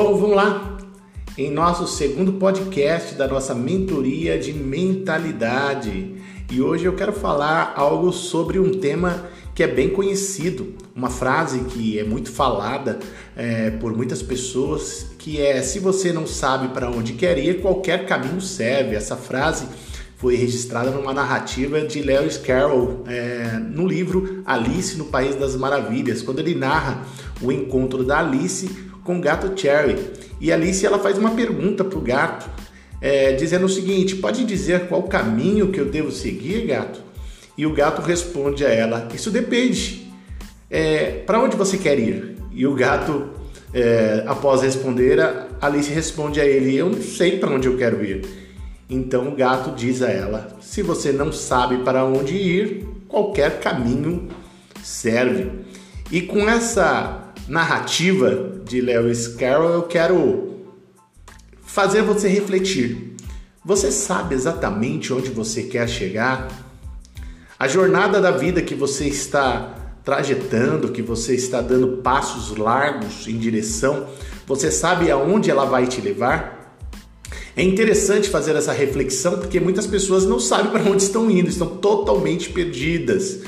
Bom, 0.00 0.16
vamos 0.16 0.36
lá. 0.36 0.78
Em 1.36 1.50
nosso 1.50 1.88
segundo 1.88 2.34
podcast 2.34 3.16
da 3.16 3.26
nossa 3.26 3.52
mentoria 3.52 4.38
de 4.38 4.52
mentalidade. 4.52 6.14
E 6.48 6.62
hoje 6.62 6.84
eu 6.84 6.94
quero 6.94 7.12
falar 7.12 7.72
algo 7.74 8.12
sobre 8.12 8.60
um 8.60 8.78
tema 8.78 9.26
que 9.56 9.60
é 9.64 9.66
bem 9.66 9.88
conhecido, 9.88 10.72
uma 10.94 11.10
frase 11.10 11.64
que 11.64 11.98
é 11.98 12.04
muito 12.04 12.30
falada 12.30 13.00
é, 13.36 13.70
por 13.70 13.92
muitas 13.92 14.22
pessoas, 14.22 15.04
que 15.18 15.40
é 15.40 15.60
se 15.62 15.80
você 15.80 16.12
não 16.12 16.28
sabe 16.28 16.68
para 16.68 16.88
onde 16.88 17.14
quer 17.14 17.36
ir, 17.36 17.60
qualquer 17.60 18.06
caminho 18.06 18.40
serve. 18.40 18.94
Essa 18.94 19.16
frase 19.16 19.66
foi 20.16 20.36
registrada 20.36 20.92
numa 20.92 21.12
narrativa 21.12 21.80
de 21.80 22.02
Lewis 22.02 22.36
Carroll 22.36 23.02
é, 23.08 23.58
no 23.58 23.84
livro 23.84 24.44
Alice 24.46 24.96
no 24.96 25.06
País 25.06 25.34
das 25.34 25.56
Maravilhas, 25.56 26.22
quando 26.22 26.38
ele 26.38 26.54
narra 26.54 27.02
o 27.42 27.50
encontro 27.50 28.04
da 28.04 28.20
Alice 28.20 28.87
com 29.08 29.16
o 29.16 29.20
gato 29.22 29.58
Cherry. 29.58 29.96
E 30.38 30.52
Alice 30.52 30.84
ela 30.84 30.98
faz 30.98 31.16
uma 31.16 31.30
pergunta 31.30 31.82
para 31.82 31.98
o 31.98 32.02
gato, 32.02 32.46
é, 33.00 33.32
dizendo 33.32 33.64
o 33.64 33.68
seguinte: 33.68 34.14
pode 34.16 34.44
dizer 34.44 34.86
qual 34.86 35.02
caminho 35.04 35.72
que 35.72 35.80
eu 35.80 35.86
devo 35.86 36.12
seguir, 36.12 36.66
gato? 36.66 37.00
E 37.56 37.64
o 37.64 37.72
gato 37.72 38.02
responde 38.02 38.66
a 38.66 38.68
ela: 38.68 39.08
Isso 39.14 39.30
depende. 39.30 40.12
É, 40.70 41.22
para 41.26 41.40
onde 41.40 41.56
você 41.56 41.78
quer 41.78 41.98
ir? 41.98 42.36
E 42.52 42.66
o 42.66 42.74
gato, 42.74 43.30
é, 43.72 44.24
após 44.26 44.60
responder, 44.60 45.18
Alice 45.58 45.90
responde 45.90 46.38
a 46.38 46.44
ele: 46.44 46.76
Eu 46.76 46.90
não 46.90 47.00
sei 47.00 47.38
para 47.38 47.50
onde 47.50 47.66
eu 47.66 47.78
quero 47.78 48.04
ir. 48.04 48.26
Então 48.90 49.28
o 49.28 49.34
gato 49.34 49.74
diz 49.74 50.02
a 50.02 50.10
ela: 50.10 50.54
Se 50.60 50.82
você 50.82 51.12
não 51.12 51.32
sabe 51.32 51.78
para 51.78 52.04
onde 52.04 52.34
ir, 52.34 52.86
qualquer 53.08 53.58
caminho 53.58 54.28
serve. 54.82 55.50
E 56.12 56.20
com 56.20 56.46
essa 56.48 57.17
narrativa 57.48 58.60
de 58.64 58.80
Lewis 58.80 59.26
Carroll, 59.28 59.70
eu 59.70 59.82
quero 59.82 60.48
fazer 61.62 62.02
você 62.02 62.28
refletir. 62.28 63.16
Você 63.64 63.90
sabe 63.90 64.34
exatamente 64.34 65.12
onde 65.12 65.30
você 65.30 65.62
quer 65.62 65.88
chegar? 65.88 66.48
A 67.58 67.66
jornada 67.66 68.20
da 68.20 68.30
vida 68.30 68.62
que 68.62 68.74
você 68.74 69.06
está 69.06 69.74
trajetando, 70.04 70.90
que 70.90 71.02
você 71.02 71.34
está 71.34 71.60
dando 71.60 71.98
passos 71.98 72.56
largos 72.56 73.26
em 73.26 73.36
direção, 73.36 74.06
você 74.46 74.70
sabe 74.70 75.10
aonde 75.10 75.50
ela 75.50 75.64
vai 75.64 75.86
te 75.86 76.00
levar? 76.00 76.76
É 77.56 77.62
interessante 77.62 78.28
fazer 78.28 78.54
essa 78.54 78.72
reflexão 78.72 79.38
porque 79.38 79.58
muitas 79.58 79.86
pessoas 79.86 80.24
não 80.24 80.38
sabem 80.38 80.70
para 80.70 80.82
onde 80.88 81.02
estão 81.02 81.30
indo, 81.30 81.48
estão 81.48 81.66
totalmente 81.66 82.50
perdidas. 82.50 83.40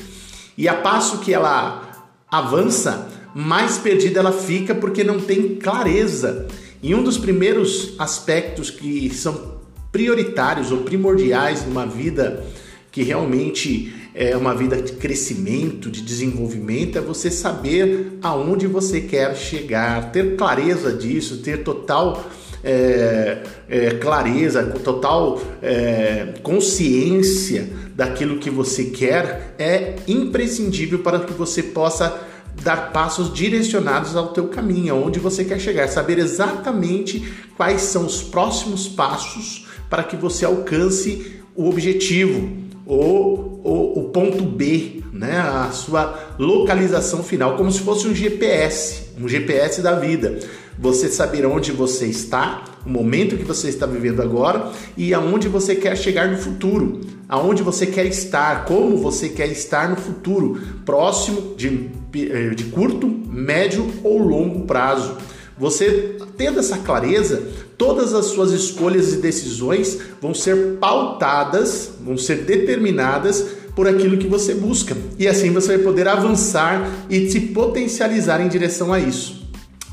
E 0.59 0.69
a 0.69 0.75
passo 0.75 1.19
que 1.19 1.33
ela 1.33 2.11
avança, 2.31 3.09
mais 3.35 3.79
perdida 3.79 4.21
ela 4.21 4.33
fica 4.33 4.75
porque 4.75 5.05
não 5.05 5.21
tem 5.21 5.57
clareza. 5.57 6.47
E 6.83 6.95
um 6.95 7.03
dos 7.03 7.19
primeiros 7.19 7.95
aspectos 7.99 8.71
que 8.71 9.11
são 9.15 9.61
prioritários 9.93 10.71
ou 10.71 10.79
primordiais 10.79 11.65
numa 11.67 11.87
vida 11.87 12.45
que 12.91 13.03
realmente 13.03 13.95
é 14.15 14.37
uma 14.37 14.55
vida 14.55 14.81
de 14.83 14.93
crescimento, 14.93 15.91
de 15.91 16.03
desenvolvimento, 16.03 16.99
é 16.99 17.01
você 17.01 17.31
saber 17.31 18.19
aonde 18.23 18.67
você 18.67 19.01
quer 19.01 19.37
chegar, 19.37 20.11
ter 20.11 20.37
clareza 20.37 20.93
disso, 20.93 21.39
ter 21.39 21.63
total 21.63 22.25
é, 22.63 23.43
é, 23.69 23.91
clareza, 23.93 24.65
total 24.85 25.41
é, 25.63 26.35
consciência 26.43 27.69
daquilo 27.95 28.39
que 28.39 28.51
você 28.51 28.85
quer 28.85 29.55
é 29.59 29.97
imprescindível 30.09 30.99
para 30.99 31.21
que 31.21 31.33
você 31.33 31.63
possa 31.63 32.29
dar 32.63 32.93
passos 32.93 33.33
direcionados 33.33 34.17
ao 34.17 34.29
teu 34.29 34.49
caminho, 34.49 34.95
aonde 34.95 35.19
você 35.19 35.45
quer 35.45 35.59
chegar, 35.59 35.89
saber 35.89 36.19
exatamente 36.19 37.33
quais 37.57 37.83
são 37.83 38.05
os 38.05 38.23
próximos 38.23 38.89
passos 38.89 39.67
para 39.89 40.05
que 40.05 40.17
você 40.17 40.45
alcance 40.45 41.41
o 41.55 41.69
objetivo 41.69 42.51
ou, 42.87 43.61
o 43.97 44.11
ponto 44.13 44.43
B, 44.43 45.03
né? 45.13 45.39
a 45.39 45.71
sua 45.71 46.35
localização 46.39 47.23
final, 47.23 47.57
como 47.57 47.71
se 47.71 47.81
fosse 47.81 48.09
um 48.09 48.15
GPS, 48.15 49.13
um 49.21 49.29
GPS 49.29 49.81
da 49.81 49.95
vida. 49.95 50.39
Você 50.79 51.09
saber 51.09 51.45
onde 51.45 51.73
você 51.73 52.07
está, 52.07 52.65
o 52.87 52.89
momento 52.89 53.37
que 53.37 53.45
você 53.45 53.69
está 53.69 53.85
vivendo 53.87 54.23
agora 54.23 54.73
e 54.97 55.13
aonde 55.13 55.47
você 55.47 55.77
quer 55.77 55.97
chegar 55.97 56.29
no 56.29 56.39
futuro, 56.39 57.01
aonde 57.31 57.63
você 57.63 57.87
quer 57.87 58.07
estar, 58.07 58.65
como 58.65 58.97
você 58.99 59.29
quer 59.29 59.47
estar 59.49 59.89
no 59.89 59.97
futuro, 59.97 60.61
próximo 60.85 61.55
de 61.57 61.89
eh, 62.13 62.51
de 62.57 62.65
curto, 62.65 63.07
médio 63.07 63.89
ou 64.03 64.19
longo 64.19 64.67
prazo. 64.67 65.17
Você 65.57 66.17
tendo 66.37 66.59
essa 66.59 66.79
clareza, 66.79 67.43
todas 67.79 68.15
as 68.15 68.27
suas 68.27 68.51
escolhas 68.51 69.13
e 69.13 69.19
decisões 69.19 69.99
vão 70.21 70.35
ser 70.35 70.79
pautadas, 70.81 71.93
vão 72.01 72.17
ser 72.19 72.39
determinadas 72.39 73.47
por 73.77 73.87
aquilo 73.87 74.19
que 74.19 74.27
você 74.27 74.55
busca. 74.55 74.97
E 75.19 75.29
assim 75.29 75.53
você 75.53 75.77
vai 75.77 75.79
poder 75.79 76.09
avançar 76.09 77.07
e 77.09 77.31
se 77.31 77.41
potencializar 77.41 78.41
em 78.41 78.49
direção 78.49 78.93
a 78.93 78.99
isso. 78.99 79.49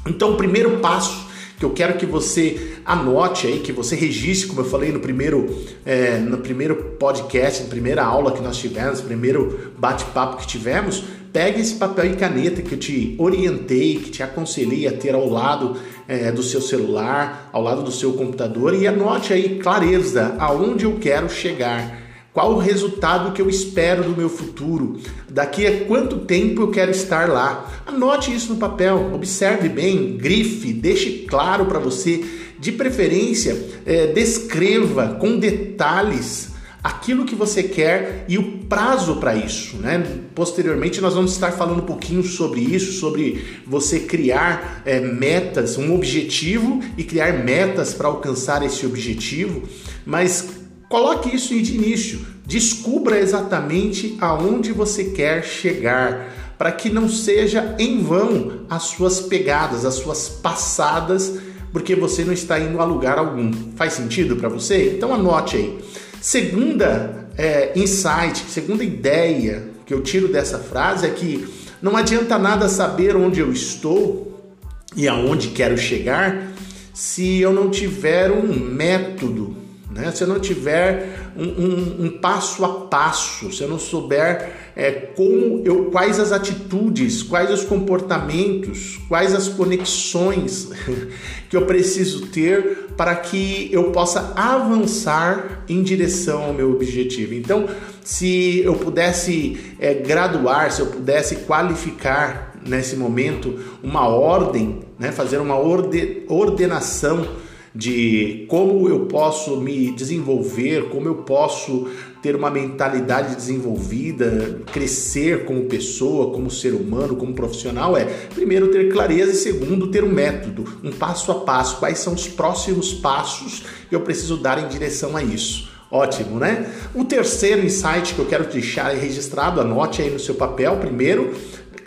Então, 0.07 0.31
o 0.31 0.37
primeiro 0.37 0.79
passo 0.79 1.26
que 1.57 1.65
eu 1.65 1.71
quero 1.71 1.97
que 1.97 2.05
você 2.05 2.77
anote 2.85 3.47
aí, 3.47 3.59
que 3.59 3.71
você 3.71 3.95
registre, 3.95 4.47
como 4.47 4.61
eu 4.61 4.65
falei 4.65 4.91
no 4.91 4.99
primeiro, 4.99 5.63
é, 5.83 6.17
no 6.17 6.37
primeiro 6.37 6.75
podcast, 6.99 7.63
na 7.63 7.69
primeira 7.69 8.03
aula 8.03 8.31
que 8.31 8.41
nós 8.41 8.57
tivemos, 8.57 9.01
primeiro 9.01 9.71
bate-papo 9.75 10.37
que 10.37 10.45
tivemos, 10.45 11.03
pegue 11.33 11.59
esse 11.59 11.75
papel 11.75 12.11
e 12.11 12.15
caneta 12.15 12.61
que 12.61 12.73
eu 12.73 12.77
te 12.77 13.15
orientei, 13.17 13.95
que 13.95 14.11
te 14.11 14.21
aconselhei 14.21 14.87
a 14.87 14.91
ter 14.91 15.15
ao 15.15 15.27
lado 15.27 15.75
é, 16.07 16.31
do 16.31 16.43
seu 16.43 16.61
celular, 16.61 17.49
ao 17.51 17.61
lado 17.61 17.81
do 17.81 17.91
seu 17.91 18.13
computador 18.13 18.75
e 18.75 18.87
anote 18.87 19.33
aí 19.33 19.57
clareza 19.57 20.35
aonde 20.37 20.85
eu 20.85 20.97
quero 20.99 21.27
chegar. 21.27 22.06
Qual 22.37 22.53
o 22.53 22.59
resultado 22.59 23.31
que 23.31 23.41
eu 23.41 23.49
espero 23.49 24.03
do 24.03 24.15
meu 24.15 24.29
futuro? 24.29 24.99
Daqui 25.27 25.65
a 25.65 25.85
quanto 25.85 26.19
tempo 26.19 26.61
eu 26.61 26.67
quero 26.69 26.91
estar 26.91 27.27
lá? 27.27 27.81
Anote 27.83 28.31
isso 28.31 28.53
no 28.53 28.59
papel, 28.59 29.09
observe 29.11 29.67
bem, 29.67 30.17
grife, 30.17 30.71
deixe 30.71 31.25
claro 31.27 31.65
para 31.65 31.79
você. 31.79 32.23
De 32.59 32.71
preferência, 32.71 33.59
é, 33.83 34.05
descreva 34.13 35.17
com 35.19 35.39
detalhes 35.39 36.51
aquilo 36.83 37.25
que 37.25 37.33
você 37.33 37.63
quer 37.63 38.25
e 38.29 38.37
o 38.37 38.59
prazo 38.69 39.15
para 39.15 39.35
isso, 39.35 39.77
né? 39.77 40.05
Posteriormente 40.35 41.01
nós 41.01 41.15
vamos 41.15 41.31
estar 41.31 41.51
falando 41.53 41.79
um 41.79 41.87
pouquinho 41.87 42.21
sobre 42.21 42.59
isso, 42.61 42.99
sobre 42.99 43.43
você 43.65 44.01
criar 44.01 44.83
é, 44.85 44.99
metas, 44.99 45.75
um 45.75 45.95
objetivo 45.95 46.83
e 46.95 47.03
criar 47.03 47.43
metas 47.43 47.95
para 47.95 48.07
alcançar 48.07 48.63
esse 48.63 48.85
objetivo, 48.85 49.63
mas 50.05 50.66
Coloque 50.89 51.35
isso 51.35 51.53
de 51.61 51.75
início, 51.75 52.25
descubra 52.45 53.19
exatamente 53.19 54.17
aonde 54.21 54.71
você 54.71 55.05
quer 55.05 55.43
chegar, 55.43 56.33
para 56.57 56.71
que 56.71 56.89
não 56.89 57.09
seja 57.09 57.75
em 57.77 58.01
vão 58.01 58.61
as 58.69 58.83
suas 58.83 59.19
pegadas, 59.19 59.83
as 59.83 59.95
suas 59.95 60.29
passadas, 60.29 61.39
porque 61.73 61.93
você 61.93 62.23
não 62.23 62.31
está 62.31 62.57
indo 62.57 62.79
a 62.79 62.85
lugar 62.85 63.17
algum. 63.17 63.51
Faz 63.75 63.93
sentido 63.93 64.37
para 64.37 64.47
você? 64.47 64.93
Então 64.95 65.13
anote 65.13 65.57
aí. 65.57 65.79
Segunda 66.21 67.27
é, 67.37 67.73
insight, 67.75 68.45
segunda 68.49 68.83
ideia 68.83 69.69
que 69.85 69.93
eu 69.93 70.01
tiro 70.01 70.29
dessa 70.29 70.57
frase 70.57 71.05
é 71.05 71.09
que 71.09 71.47
não 71.81 71.95
adianta 71.95 72.39
nada 72.39 72.67
saber 72.69 73.15
onde 73.15 73.39
eu 73.39 73.51
estou 73.51 74.51
e 74.95 75.07
aonde 75.07 75.49
quero 75.49 75.77
chegar 75.77 76.53
se 76.93 77.39
eu 77.39 77.53
não 77.53 77.69
tiver 77.69 78.31
um 78.31 78.47
método 78.57 79.66
né? 79.97 80.11
Se 80.11 80.25
não 80.27 80.39
tiver 80.39 81.31
um, 81.35 81.43
um, 81.43 82.05
um, 82.05 82.09
passo 82.09 82.63
a 82.63 82.69
passo, 82.85 83.51
se 83.51 83.63
eu 83.63 83.67
não 83.67 83.79
souber 83.79 84.53
é, 84.75 84.91
como 84.91 85.63
eu, 85.65 85.85
quais 85.85 86.19
as 86.19 86.31
atitudes, 86.31 87.23
quais 87.23 87.51
os 87.51 87.63
comportamentos, 87.63 88.99
quais 89.07 89.33
as 89.33 89.47
conexões 89.47 90.69
que 91.49 91.57
eu 91.57 91.65
preciso 91.65 92.27
ter 92.27 92.89
para 92.95 93.15
que 93.15 93.69
eu 93.71 93.91
possa 93.91 94.33
avançar 94.35 95.63
em 95.67 95.81
direção 95.81 96.43
ao 96.43 96.53
meu 96.53 96.71
objetivo. 96.71 97.33
Então, 97.33 97.67
se 98.03 98.59
eu 98.59 98.75
pudesse 98.75 99.75
é, 99.79 99.95
graduar, 99.95 100.71
se 100.71 100.81
eu 100.81 100.87
pudesse 100.87 101.37
qualificar 101.37 102.53
nesse 102.63 102.95
momento 102.95 103.59
uma 103.81 104.07
ordem, 104.07 104.79
né, 104.99 105.11
fazer 105.11 105.39
uma 105.39 105.57
orde, 105.57 106.23
ordenação 106.27 107.46
de 107.77 108.45
como 108.49 108.89
eu 108.89 109.01
posso 109.01 109.57
me 109.57 109.91
desenvolver, 109.91 110.89
como 110.89 111.07
eu 111.07 111.17
posso 111.17 111.87
ter 112.23 112.35
uma 112.35 112.49
mentalidade 112.49 113.35
desenvolvida, 113.35 114.61
crescer 114.73 115.45
como 115.45 115.65
pessoa, 115.65 116.33
como 116.33 116.49
ser 116.49 116.73
humano, 116.73 117.15
como 117.15 117.35
profissional 117.35 117.95
é, 117.95 118.05
primeiro, 118.33 118.69
ter 118.69 118.91
clareza 118.91 119.31
e 119.31 119.35
segundo, 119.35 119.91
ter 119.91 120.03
um 120.03 120.11
método, 120.11 120.65
um 120.83 120.91
passo 120.91 121.31
a 121.31 121.35
passo. 121.35 121.77
Quais 121.77 121.99
são 121.99 122.15
os 122.15 122.27
próximos 122.27 122.95
passos 122.95 123.65
que 123.87 123.95
eu 123.95 124.01
preciso 124.01 124.37
dar 124.37 124.57
em 124.57 124.67
direção 124.67 125.15
a 125.15 125.21
isso? 125.21 125.69
Ótimo, 125.91 126.39
né? 126.39 126.69
O 126.95 127.05
terceiro 127.05 127.63
insight 127.63 128.15
que 128.15 128.19
eu 128.19 128.25
quero 128.25 128.45
deixar 128.45 128.89
registrado, 128.95 129.61
anote 129.61 130.01
aí 130.01 130.09
no 130.09 130.19
seu 130.19 130.33
papel. 130.33 130.77
Primeiro, 130.77 131.31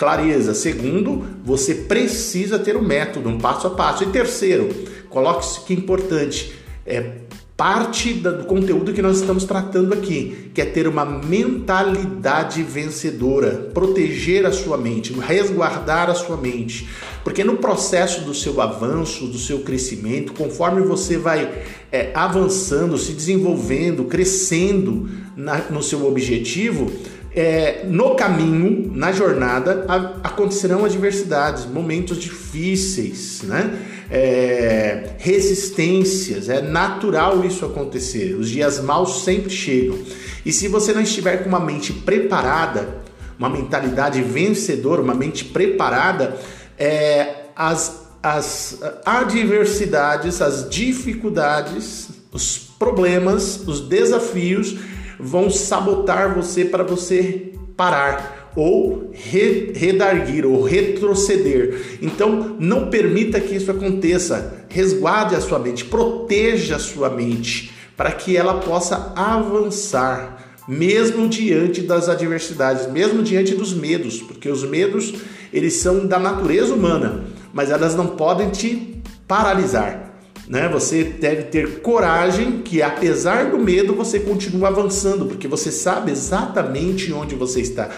clareza. 0.01 0.55
Segundo, 0.55 1.27
você 1.45 1.75
precisa 1.75 2.59
ter 2.59 2.75
um 2.75 2.83
método, 2.83 3.29
um 3.29 3.39
passo 3.39 3.67
a 3.67 3.71
passo. 3.71 4.05
E 4.05 4.07
terceiro, 4.07 4.71
coloque 5.11 5.45
isso 5.45 5.65
que 5.65 5.75
é 5.75 5.77
importante. 5.77 6.55
É 6.87 7.21
parte 7.61 8.15
do 8.15 8.45
conteúdo 8.45 8.95
que 8.95 9.03
nós 9.03 9.21
estamos 9.21 9.45
tratando 9.45 9.93
aqui, 9.93 10.51
que 10.55 10.63
é 10.63 10.65
ter 10.65 10.89
uma 10.89 11.05
mentalidade 11.05 12.63
vencedora, 12.63 13.69
proteger 13.75 14.47
a 14.47 14.51
sua 14.51 14.79
mente, 14.79 15.13
resguardar 15.13 16.09
a 16.09 16.15
sua 16.15 16.39
mente, 16.39 16.89
porque 17.23 17.45
no 17.45 17.59
processo 17.59 18.23
do 18.23 18.33
seu 18.33 18.63
avanço, 18.63 19.27
do 19.27 19.37
seu 19.37 19.59
crescimento, 19.59 20.33
conforme 20.33 20.81
você 20.81 21.19
vai 21.19 21.53
é, 21.93 22.11
avançando, 22.15 22.97
se 22.97 23.13
desenvolvendo, 23.13 24.05
crescendo 24.05 25.11
na, 25.37 25.59
no 25.69 25.83
seu 25.83 26.07
objetivo, 26.07 26.91
é, 27.35 27.85
no 27.85 28.15
caminho, 28.15 28.91
na 28.95 29.13
jornada, 29.13 29.85
acontecerão 30.25 30.87
adversidades, 30.87 31.67
momentos 31.67 32.17
difíceis, 32.17 33.43
né? 33.43 33.90
É, 34.11 35.11
resistências, 35.19 36.49
é 36.49 36.61
natural 36.61 37.45
isso 37.45 37.65
acontecer. 37.65 38.35
Os 38.35 38.49
dias 38.49 38.81
maus 38.81 39.23
sempre 39.25 39.51
chegam. 39.51 39.99
E 40.45 40.53
se 40.53 40.67
você 40.67 40.93
não 40.93 41.01
estiver 41.01 41.45
com 41.45 41.49
uma 41.49 41.61
mente 41.61 41.93
preparada, 41.93 42.99
uma 43.39 43.49
mentalidade 43.49 44.21
vencedora, 44.23 45.01
uma 45.01 45.15
mente 45.15 45.45
preparada, 45.45 46.37
é, 46.79 47.45
as, 47.55 48.09
as 48.23 48.81
adversidades, 49.05 50.43
as 50.43 50.69
dificuldades, 50.69 52.09
os 52.33 52.59
problemas, 52.59 53.63
os 53.67 53.81
desafios 53.81 54.77
vão 55.19 55.51
sabotar 55.51 56.35
você 56.35 56.65
para 56.65 56.83
você 56.83 57.53
parar 57.77 58.40
ou 58.55 59.11
re 59.13 59.73
redarguir 59.75 60.45
ou 60.47 60.63
retroceder. 60.63 61.99
Então, 62.03 62.57
não 62.59 62.89
permita 62.89 63.41
que 63.41 63.55
isso 63.55 63.71
aconteça. 63.71 64.65
Resguarde 64.69 65.35
a 65.35 65.41
sua 65.41 65.59
mente, 65.59 65.85
proteja 65.85 66.77
a 66.77 66.81
sua 66.81 67.11
mente 67.11 67.73
para 67.97 68.13
que 68.13 68.37
ela 68.37 68.55
possa 68.61 69.13
avançar 69.15 70.39
mesmo 70.69 71.29
diante 71.29 71.81
das 71.83 72.09
adversidades, 72.09 72.91
mesmo 72.91 73.23
diante 73.23 73.55
dos 73.55 73.75
medos, 73.75 74.23
porque 74.23 74.49
os 74.49 74.63
medos 74.63 75.15
eles 75.53 75.75
são 75.75 76.07
da 76.07 76.19
natureza 76.19 76.73
humana, 76.73 77.25
mas 77.53 77.71
elas 77.71 77.97
não 77.97 78.07
podem 78.09 78.51
te 78.51 79.03
paralisar 79.27 80.11
né? 80.51 80.69
Você 80.69 81.05
deve 81.05 81.45
ter 81.45 81.81
coragem 81.81 82.61
que 82.63 82.83
apesar 82.83 83.53
do 83.53 83.59
medo 83.59 83.95
você 83.95 84.19
continua 84.19 84.67
avançando, 84.67 85.27
porque 85.27 85.47
você 85.47 85.71
sabe 85.71 86.11
exatamente 86.11 87.13
onde 87.13 87.37
você 87.37 87.61
está. 87.61 87.89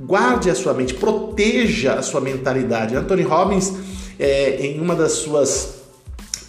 Guarde 0.00 0.48
a 0.48 0.54
sua 0.54 0.72
mente, 0.74 0.94
proteja 0.94 1.94
a 1.94 2.02
sua 2.02 2.20
mentalidade. 2.20 2.94
Anthony 2.94 3.22
Robbins, 3.22 3.72
é, 4.18 4.64
em 4.64 4.80
uma 4.80 4.94
das 4.94 5.12
suas 5.12 5.78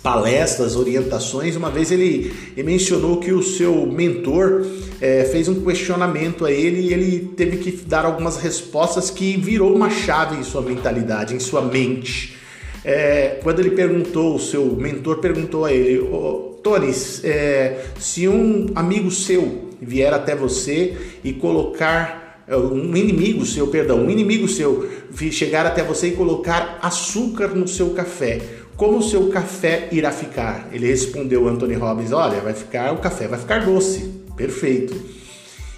palestras, 0.03 0.75
orientações, 0.75 1.55
uma 1.55 1.69
vez 1.69 1.91
ele, 1.91 2.31
ele 2.55 2.63
mencionou 2.63 3.17
que 3.17 3.33
o 3.33 3.41
seu 3.41 3.87
mentor 3.87 4.65
é, 5.01 5.25
fez 5.25 5.47
um 5.47 5.63
questionamento 5.63 6.45
a 6.45 6.51
ele 6.51 6.81
e 6.81 6.93
ele 6.93 7.33
teve 7.35 7.57
que 7.57 7.71
dar 7.71 8.05
algumas 8.05 8.37
respostas 8.37 9.09
que 9.09 9.35
virou 9.35 9.73
uma 9.75 9.89
chave 9.89 10.37
em 10.37 10.43
sua 10.43 10.61
mentalidade, 10.61 11.33
em 11.33 11.39
sua 11.39 11.61
mente. 11.61 12.37
É, 12.85 13.39
quando 13.43 13.59
ele 13.59 13.71
perguntou, 13.71 14.35
o 14.35 14.39
seu 14.39 14.65
mentor 14.75 15.17
perguntou 15.17 15.65
a 15.65 15.73
ele, 15.73 15.99
oh, 15.99 16.59
Tony, 16.63 16.93
é, 17.23 17.83
se 17.99 18.27
um 18.27 18.67
amigo 18.75 19.09
seu 19.11 19.69
vier 19.81 20.13
até 20.13 20.35
você 20.35 20.95
e 21.23 21.33
colocar 21.33 22.28
um 22.57 22.95
inimigo 22.95 23.45
seu, 23.45 23.67
perdão, 23.67 23.99
um 23.99 24.09
inimigo 24.09 24.47
seu 24.47 24.89
chegar 25.31 25.65
até 25.65 25.83
você 25.83 26.07
e 26.07 26.11
colocar 26.11 26.79
açúcar 26.81 27.49
no 27.49 27.67
seu 27.67 27.91
café, 27.91 28.41
como 28.75 28.99
o 28.99 29.03
seu 29.03 29.27
café 29.27 29.89
irá 29.91 30.09
ficar? 30.09 30.69
Ele 30.71 30.87
respondeu, 30.87 31.47
Anthony 31.47 31.75
Robbins, 31.75 32.13
olha, 32.13 32.39
vai 32.39 32.53
ficar, 32.53 32.93
o 32.93 32.99
café 32.99 33.27
vai 33.27 33.37
ficar 33.37 33.65
doce, 33.65 34.09
perfeito. 34.37 34.95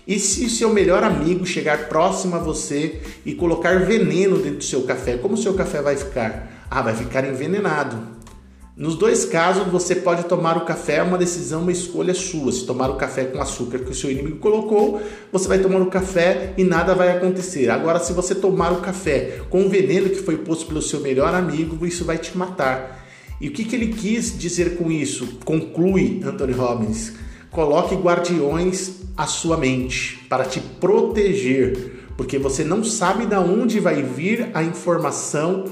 E 0.07 0.19
se 0.19 0.49
seu 0.49 0.71
melhor 0.71 1.03
amigo 1.03 1.45
chegar 1.45 1.89
próximo 1.89 2.35
a 2.35 2.39
você 2.39 3.01
e 3.25 3.33
colocar 3.33 3.79
veneno 3.85 4.37
dentro 4.37 4.59
do 4.59 4.63
seu 4.63 4.83
café, 4.83 5.17
como 5.17 5.33
o 5.33 5.37
seu 5.37 5.55
café 5.55 5.81
vai 5.81 5.95
ficar? 5.95 6.67
Ah, 6.69 6.81
vai 6.81 6.95
ficar 6.95 7.27
envenenado. 7.27 8.20
Nos 8.81 8.95
dois 8.95 9.25
casos, 9.25 9.67
você 9.67 9.93
pode 9.93 10.23
tomar 10.23 10.57
o 10.57 10.65
café, 10.65 10.95
é 10.95 11.03
uma 11.03 11.15
decisão, 11.15 11.61
uma 11.61 11.71
escolha 11.71 12.15
sua. 12.15 12.51
Se 12.51 12.65
tomar 12.65 12.89
o 12.89 12.95
café 12.95 13.25
com 13.25 13.39
açúcar 13.39 13.77
que 13.77 13.91
o 13.91 13.93
seu 13.93 14.09
inimigo 14.09 14.39
colocou, 14.39 14.99
você 15.31 15.47
vai 15.47 15.59
tomar 15.59 15.79
o 15.81 15.85
café 15.85 16.55
e 16.57 16.63
nada 16.63 16.95
vai 16.95 17.15
acontecer. 17.15 17.69
Agora, 17.69 17.99
se 17.99 18.11
você 18.11 18.33
tomar 18.33 18.71
o 18.71 18.81
café 18.81 19.41
com 19.51 19.67
o 19.67 19.69
veneno 19.69 20.09
que 20.09 20.23
foi 20.23 20.35
posto 20.37 20.65
pelo 20.65 20.81
seu 20.81 20.99
melhor 20.99 21.35
amigo, 21.35 21.85
isso 21.85 22.03
vai 22.03 22.17
te 22.17 22.35
matar. 22.35 23.05
E 23.39 23.49
o 23.49 23.51
que, 23.51 23.65
que 23.65 23.75
ele 23.75 23.93
quis 23.93 24.35
dizer 24.35 24.75
com 24.77 24.91
isso? 24.91 25.37
Conclui 25.45 26.19
Anthony 26.25 26.53
Robbins. 26.53 27.13
Coloque 27.51 27.93
guardiões 27.93 28.93
à 29.15 29.27
sua 29.27 29.57
mente 29.57 30.25
para 30.27 30.43
te 30.43 30.59
proteger, 30.59 32.07
porque 32.17 32.39
você 32.39 32.63
não 32.63 32.83
sabe 32.83 33.27
de 33.27 33.35
onde 33.35 33.79
vai 33.79 34.01
vir 34.01 34.49
a 34.55 34.63
informação 34.63 35.65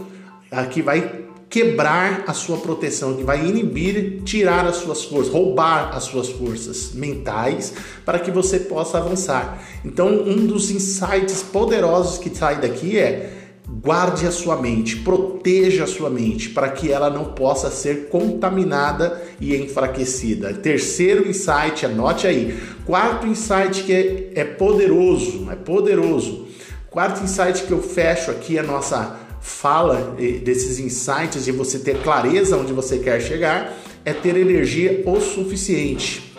que 0.72 0.84
vai 0.84 1.28
quebrar 1.50 2.26
a 2.28 2.34
sua 2.34 2.58
proteção, 2.58 3.16
que 3.16 3.24
vai 3.24 3.44
inibir, 3.46 4.22
tirar 4.24 4.66
as 4.68 4.76
suas 4.78 5.04
forças, 5.04 5.34
roubar 5.34 5.96
as 5.96 6.04
suas 6.04 6.30
forças 6.30 6.92
mentais 6.94 7.74
para 8.06 8.20
que 8.20 8.30
você 8.30 8.60
possa 8.60 9.00
avançar. 9.00 9.60
Então, 9.84 10.08
um 10.08 10.46
dos 10.46 10.70
insights 10.70 11.42
poderosos 11.42 12.20
que 12.20 12.34
sai 12.36 12.62
daqui 12.62 13.00
é 13.00 13.34
guarde 13.68 14.28
a 14.28 14.32
sua 14.32 14.60
mente, 14.60 14.98
proteja 14.98 15.84
a 15.86 15.88
sua 15.88 16.10
mente 16.10 16.50
para 16.50 16.70
que 16.70 16.92
ela 16.92 17.10
não 17.10 17.26
possa 17.34 17.70
ser 17.72 18.10
contaminada 18.10 19.22
e 19.40 19.56
enfraquecida. 19.56 20.54
Terceiro 20.54 21.28
insight, 21.28 21.86
anote 21.86 22.28
aí. 22.28 22.60
Quarto 22.86 23.26
insight 23.28 23.84
que 23.84 23.94
é, 23.94 24.32
é 24.36 24.44
poderoso, 24.44 25.50
é 25.52 25.56
poderoso. 25.56 26.48
Quarto 26.90 27.24
insight 27.24 27.64
que 27.64 27.72
eu 27.72 27.82
fecho 27.82 28.32
aqui 28.32 28.58
a 28.58 28.64
nossa 28.64 29.29
fala 29.42 30.16
desses 30.44 30.80
insights 30.80 31.46
de 31.46 31.52
você 31.52 31.80
ter 31.80 32.02
clareza 32.02 32.58
onde 32.58 32.74
você 32.74 32.98
quer 33.00 33.22
chegar 33.22 33.78
é 34.06 34.14
ter 34.14 34.36
energia 34.38 35.04
o 35.06 35.20
suficiente. 35.20 36.30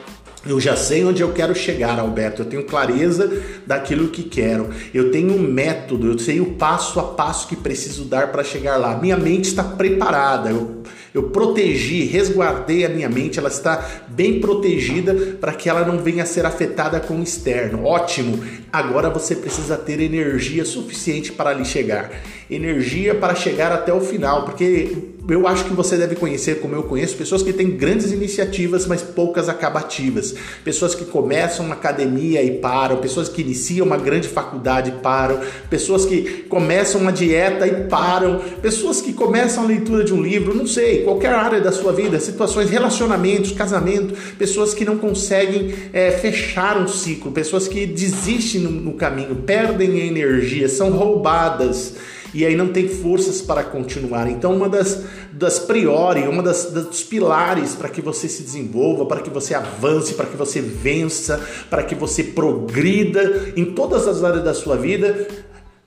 Eu 0.47 0.59
já 0.59 0.75
sei 0.75 1.05
onde 1.05 1.21
eu 1.21 1.33
quero 1.33 1.55
chegar, 1.55 1.99
Alberto. 1.99 2.43
Eu 2.43 2.47
tenho 2.47 2.65
clareza 2.65 3.31
daquilo 3.67 4.09
que 4.09 4.23
quero. 4.23 4.71
Eu 4.95 5.11
tenho 5.11 5.35
um 5.35 5.39
método, 5.39 6.07
eu 6.07 6.19
sei 6.19 6.41
o 6.41 6.53
passo 6.53 6.99
a 6.99 7.03
passo 7.03 7.47
que 7.47 7.55
preciso 7.55 8.05
dar 8.05 8.33
para 8.33 8.43
chegar 8.43 8.79
lá. 8.79 8.97
Minha 8.97 9.19
mente 9.19 9.49
está 9.49 9.63
preparada. 9.63 10.49
Eu 10.49 10.83
eu 11.13 11.25
protegi, 11.25 12.05
resguardei 12.05 12.85
a 12.85 12.89
minha 12.89 13.09
mente, 13.09 13.39
ela 13.39 13.49
está 13.49 14.05
bem 14.09 14.41
protegida 14.41 15.15
para 15.41 15.53
que 15.53 15.69
ela 15.69 15.85
não 15.85 15.99
venha 15.99 16.23
a 16.23 16.27
ser 16.27 16.47
afetada 16.47 17.01
com 17.01 17.19
o 17.19 17.23
externo. 17.23 17.85
Ótimo! 17.85 18.39
Agora 18.73 19.11
você 19.11 19.35
precisa 19.35 19.77
ter 19.77 20.01
energia 20.01 20.65
suficiente 20.65 21.33
para 21.33 21.51
ali 21.51 21.65
chegar. 21.65 22.11
Energia 22.49 23.15
para 23.15 23.35
chegar 23.35 23.73
até 23.73 23.93
o 23.93 24.01
final, 24.01 24.45
porque 24.45 24.97
eu 25.29 25.47
acho 25.47 25.65
que 25.65 25.73
você 25.73 25.97
deve 25.97 26.17
conhecer, 26.17 26.61
como 26.61 26.75
eu 26.75 26.83
conheço, 26.85 27.17
pessoas 27.17 27.43
que 27.43 27.53
têm 27.53 27.71
grandes 27.71 28.11
iniciativas, 28.11 28.87
mas 28.87 29.03
poucas 29.03 29.49
acabativas. 29.49 30.35
Pessoas 30.65 30.95
que 30.95 31.05
começam 31.05 31.67
uma 31.67 31.75
academia 31.75 32.43
e 32.43 32.59
param, 32.59 32.97
pessoas 32.97 33.29
que 33.29 33.43
iniciam 33.43 33.87
uma 33.87 33.97
grande 33.97 34.29
faculdade 34.29 34.91
e 34.91 34.95
param, 34.95 35.41
pessoas 35.69 36.05
que 36.05 36.45
começam 36.49 37.01
uma 37.01 37.13
dieta 37.13 37.67
e 37.67 37.85
param, 37.89 38.41
pessoas 38.61 39.01
que 39.01 39.13
começam 39.13 39.65
a 39.65 39.67
leitura 39.67 40.03
de 40.03 40.13
um 40.13 40.23
livro, 40.23 40.55
não 40.55 40.67
sei, 40.67 41.00
qualquer 41.01 41.33
área 41.33 41.61
da 41.61 41.73
sua 41.73 41.93
vida, 41.93 42.19
situações, 42.21 42.71
relacionamentos, 42.71 43.53
casamento, 43.53 44.15
pessoas 44.39 44.75
que 44.75 44.85
não 44.85 44.99
conseguem 44.99 45.75
é, 45.93 46.11
fechar 46.11 46.81
um 46.81 46.89
ciclo, 46.89 47.33
pessoas 47.33 47.69
que 47.69 47.87
desistem 47.87 48.61
no, 48.61 48.71
no 48.71 48.93
caminho, 48.95 49.37
perdem 49.37 50.01
a 50.01 50.05
energia, 50.05 50.69
são 50.69 50.91
roubadas 50.91 51.95
e 52.33 52.47
aí 52.47 52.57
não 52.57 52.69
tem 52.69 52.89
forças 52.89 53.43
para 53.43 53.63
continuar. 53.65 54.31
Então, 54.31 54.55
uma 54.55 54.69
das, 54.69 55.05
das 55.33 55.59
priori, 55.59 56.23
uma 56.29 56.43
das, 56.43 56.67
dos 56.67 57.03
pilares 57.03 57.75
para 57.75 57.89
que 57.89 58.01
você 58.01 58.29
se 58.29 58.43
desenvolva, 58.43 59.07
para 59.07 59.21
que 59.21 59.31
você 59.31 59.55
avance, 59.55 60.15
para 60.15 60.27
que 60.27 60.37
você 60.37 60.61
vença, 60.61 61.41
para 61.69 61.83
que 61.83 61.95
você 61.95 62.23
progrida 62.23 63.53
em 63.57 63.65
todas 63.65 64.07
as 64.07 64.23
áreas 64.23 64.45
da 64.45 64.55
sua 64.55 64.77
vida, 64.77 65.27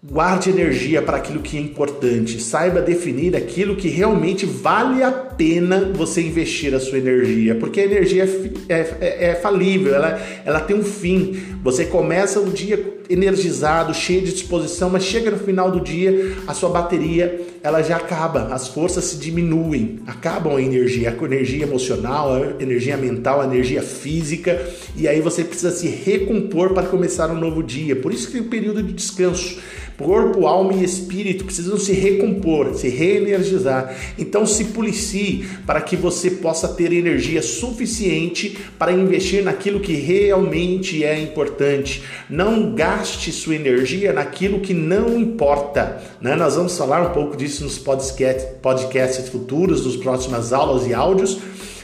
Guarde 0.05 0.49
energia 0.49 1.01
para 1.01 1.15
aquilo 1.15 1.39
que 1.39 1.55
é 1.55 1.61
importante. 1.61 2.43
Saiba 2.43 2.81
definir 2.81 3.37
aquilo 3.37 3.73
que 3.73 3.87
realmente 3.87 4.45
vale 4.45 5.01
a 5.01 5.09
pena 5.09 5.93
você 5.93 6.21
investir 6.21 6.75
a 6.75 6.79
sua 6.81 6.97
energia, 6.97 7.55
porque 7.55 7.79
a 7.79 7.85
energia 7.85 8.25
é, 8.67 8.73
é, 8.73 8.97
é, 8.99 9.25
é 9.29 9.35
falível, 9.35 9.95
ela, 9.95 10.19
ela 10.43 10.59
tem 10.59 10.75
um 10.75 10.83
fim. 10.83 11.41
Você 11.63 11.85
começa 11.85 12.41
o 12.41 12.49
dia 12.49 13.01
energizado, 13.09 13.93
cheio 13.93 14.21
de 14.21 14.33
disposição, 14.33 14.89
mas 14.89 15.03
chega 15.03 15.31
no 15.31 15.37
final 15.37 15.71
do 15.71 15.79
dia, 15.79 16.35
a 16.47 16.53
sua 16.53 16.69
bateria 16.69 17.41
ela 17.61 17.81
já 17.81 17.95
acaba, 17.95 18.53
as 18.53 18.67
forças 18.67 19.05
se 19.05 19.17
diminuem, 19.17 19.99
acabam 20.05 20.57
a 20.57 20.61
energia, 20.61 21.15
a 21.17 21.25
energia 21.25 21.63
emocional, 21.63 22.33
a 22.33 22.61
energia 22.61 22.97
mental, 22.97 23.39
a 23.39 23.45
energia 23.45 23.81
física, 23.81 24.61
e 24.97 25.07
aí 25.07 25.21
você 25.21 25.45
precisa 25.45 25.71
se 25.71 25.87
recompor 25.87 26.73
para 26.73 26.87
começar 26.87 27.31
um 27.31 27.39
novo 27.39 27.63
dia. 27.63 27.95
Por 27.95 28.13
isso 28.13 28.27
que 28.27 28.33
tem 28.33 28.41
o 28.41 28.45
um 28.45 28.49
período 28.49 28.83
de 28.83 28.91
descanso. 28.91 29.61
Corpo, 29.97 30.47
alma 30.47 30.73
e 30.73 30.83
espírito 30.83 31.45
precisam 31.45 31.77
se 31.77 31.93
recompor, 31.93 32.73
se 32.73 32.89
reenergizar. 32.89 33.95
Então 34.17 34.45
se 34.45 34.65
policie 34.65 35.47
para 35.65 35.81
que 35.81 35.95
você 35.95 36.31
possa 36.31 36.67
ter 36.67 36.91
energia 36.91 37.41
suficiente 37.41 38.57
para 38.77 38.91
investir 38.91 39.43
naquilo 39.43 39.79
que 39.79 39.93
realmente 39.93 41.03
é 41.03 41.19
importante. 41.19 42.03
Não 42.29 42.73
gaste 42.73 43.31
sua 43.31 43.55
energia 43.55 44.11
naquilo 44.11 44.59
que 44.59 44.73
não 44.73 45.17
importa. 45.19 46.01
Né? 46.19 46.35
Nós 46.35 46.55
vamos 46.55 46.77
falar 46.77 47.01
um 47.01 47.13
pouco 47.13 47.37
disso 47.37 47.63
nos 47.63 47.77
podcasts, 47.77 49.29
futuros, 49.29 49.85
nos 49.85 49.95
próximas 49.95 50.51
aulas 50.51 50.87
e 50.87 50.93
áudios 50.93 51.39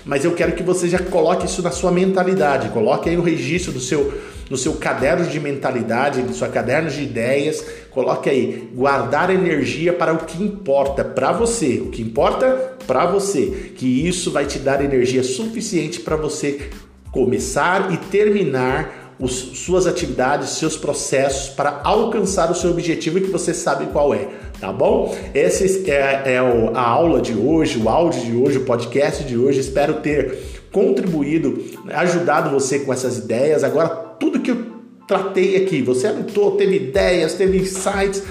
mas 0.05 0.25
eu 0.25 0.31
quero 0.31 0.53
que 0.53 0.63
você 0.63 0.87
já 0.87 0.97
coloque 0.97 1.45
isso 1.45 1.61
na 1.61 1.69
sua 1.69 1.91
mentalidade, 1.91 2.69
coloque 2.69 3.09
aí 3.09 3.17
o 3.17 3.21
registro 3.21 3.71
do 3.71 3.79
seu 3.79 4.11
no 4.49 4.57
seu 4.57 4.73
caderno 4.73 5.27
de 5.27 5.39
mentalidade, 5.39 6.23
no 6.23 6.33
seu 6.33 6.49
caderno 6.49 6.89
de 6.89 7.03
ideias, 7.03 7.63
coloque 7.99 8.29
aí 8.29 8.69
guardar 8.73 9.29
energia 9.29 9.91
para 9.91 10.13
o 10.13 10.19
que 10.19 10.41
importa 10.41 11.03
para 11.03 11.33
você, 11.33 11.81
o 11.85 11.89
que 11.89 12.01
importa 12.01 12.77
para 12.87 13.05
você, 13.05 13.73
que 13.75 14.07
isso 14.07 14.31
vai 14.31 14.45
te 14.45 14.57
dar 14.57 14.81
energia 14.81 15.21
suficiente 15.21 15.99
para 15.99 16.15
você 16.15 16.69
começar 17.11 17.91
e 17.91 17.97
terminar 17.97 19.15
os, 19.19 19.33
suas 19.33 19.85
atividades, 19.85 20.51
seus 20.51 20.77
processos 20.77 21.49
para 21.49 21.81
alcançar 21.83 22.49
o 22.49 22.55
seu 22.55 22.71
objetivo 22.71 23.19
que 23.19 23.29
você 23.29 23.53
sabe 23.53 23.87
qual 23.87 24.13
é 24.13 24.29
tá 24.61 24.71
bom? 24.71 25.13
Essa 25.33 25.65
é, 25.91 26.35
é 26.35 26.37
a 26.37 26.81
aula 26.81 27.21
de 27.21 27.33
hoje, 27.33 27.77
o 27.79 27.89
áudio 27.89 28.21
de 28.23 28.35
hoje, 28.35 28.57
o 28.59 28.65
podcast 28.65 29.23
de 29.23 29.37
hoje. 29.37 29.59
Espero 29.59 29.95
ter 29.95 30.37
contribuído, 30.71 31.63
ajudado 31.87 32.49
você 32.49 32.79
com 32.79 32.93
essas 32.93 33.17
ideias. 33.17 33.63
Agora, 33.63 33.87
tudo 33.89 34.39
que 34.39 34.51
eu 34.51 34.68
tratei 35.09 35.55
aqui, 35.55 35.81
você 35.81 36.05
anotou, 36.05 36.51
teve 36.51 36.75
ideias, 36.75 37.33
teve 37.33 37.57
insights, 37.57 38.21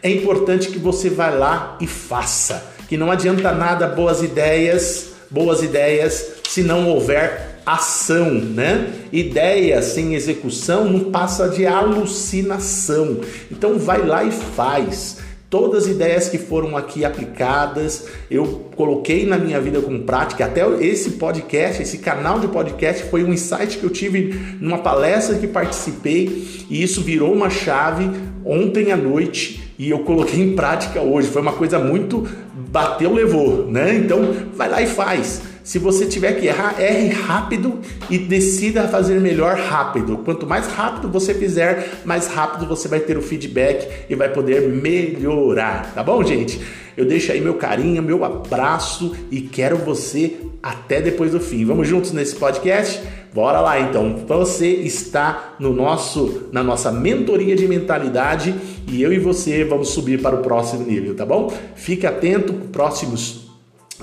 é 0.00 0.08
importante 0.08 0.68
que 0.68 0.78
você 0.78 1.10
vá 1.10 1.30
lá 1.30 1.76
e 1.80 1.86
faça. 1.86 2.64
Que 2.88 2.96
não 2.96 3.10
adianta 3.10 3.50
nada 3.50 3.88
boas 3.88 4.22
ideias, 4.22 5.14
boas 5.28 5.64
ideias, 5.64 6.34
se 6.48 6.62
não 6.62 6.88
houver 6.88 7.58
ação, 7.66 8.30
né? 8.30 8.88
Ideia 9.12 9.82
sem 9.82 10.14
execução 10.14 10.84
não 10.84 11.10
passa 11.10 11.48
de 11.48 11.66
alucinação. 11.66 13.20
Então 13.50 13.76
vai 13.76 14.06
lá 14.06 14.22
e 14.22 14.30
faz. 14.30 15.18
Todas 15.50 15.84
as 15.84 15.90
ideias 15.90 16.28
que 16.28 16.36
foram 16.36 16.76
aqui 16.76 17.06
aplicadas, 17.06 18.06
eu 18.30 18.68
coloquei 18.76 19.24
na 19.24 19.38
minha 19.38 19.58
vida 19.58 19.80
como 19.80 20.02
prática. 20.02 20.44
Até 20.44 20.62
esse 20.84 21.12
podcast, 21.12 21.80
esse 21.80 21.98
canal 21.98 22.38
de 22.38 22.48
podcast, 22.48 23.04
foi 23.04 23.24
um 23.24 23.32
insight 23.32 23.78
que 23.78 23.84
eu 23.84 23.88
tive 23.88 24.38
numa 24.60 24.76
palestra 24.76 25.38
que 25.38 25.46
participei 25.46 26.66
e 26.68 26.82
isso 26.82 27.00
virou 27.00 27.32
uma 27.32 27.48
chave 27.48 28.10
ontem 28.44 28.92
à 28.92 28.96
noite 28.96 29.72
e 29.78 29.88
eu 29.88 30.00
coloquei 30.00 30.38
em 30.38 30.54
prática 30.54 31.00
hoje. 31.00 31.28
Foi 31.28 31.40
uma 31.40 31.54
coisa 31.54 31.78
muito 31.78 32.28
bateu, 32.70 33.14
levou, 33.14 33.66
né? 33.70 33.94
Então 33.94 34.34
vai 34.54 34.68
lá 34.68 34.82
e 34.82 34.86
faz. 34.86 35.47
Se 35.68 35.78
você 35.78 36.06
tiver 36.06 36.32
que 36.40 36.46
errar, 36.46 36.80
erre 36.80 37.08
rápido 37.08 37.80
e 38.08 38.16
decida 38.16 38.88
fazer 38.88 39.20
melhor 39.20 39.54
rápido. 39.54 40.16
Quanto 40.24 40.46
mais 40.46 40.66
rápido 40.66 41.10
você 41.10 41.34
fizer, 41.34 42.00
mais 42.06 42.26
rápido 42.26 42.66
você 42.66 42.88
vai 42.88 43.00
ter 43.00 43.18
o 43.18 43.20
feedback 43.22 43.86
e 44.08 44.14
vai 44.14 44.32
poder 44.32 44.66
melhorar, 44.66 45.92
tá 45.92 46.02
bom, 46.02 46.24
gente? 46.24 46.58
Eu 46.96 47.04
deixo 47.04 47.32
aí 47.32 47.42
meu 47.42 47.52
carinho, 47.52 48.02
meu 48.02 48.24
abraço 48.24 49.14
e 49.30 49.42
quero 49.42 49.76
você 49.76 50.38
até 50.62 51.02
depois 51.02 51.32
do 51.32 51.38
fim. 51.38 51.66
Vamos 51.66 51.86
juntos 51.86 52.12
nesse 52.12 52.36
podcast? 52.36 53.02
Bora 53.34 53.60
lá 53.60 53.78
então. 53.78 54.24
Você 54.26 54.68
está 54.68 55.54
no 55.60 55.74
nosso 55.74 56.48
na 56.50 56.62
nossa 56.62 56.90
mentoria 56.90 57.54
de 57.54 57.68
mentalidade 57.68 58.54
e 58.90 59.02
eu 59.02 59.12
e 59.12 59.18
você 59.18 59.64
vamos 59.64 59.90
subir 59.90 60.22
para 60.22 60.34
o 60.34 60.38
próximo 60.38 60.86
nível, 60.86 61.14
tá 61.14 61.26
bom? 61.26 61.52
Fique 61.74 62.06
atento, 62.06 62.54
próximos 62.72 63.47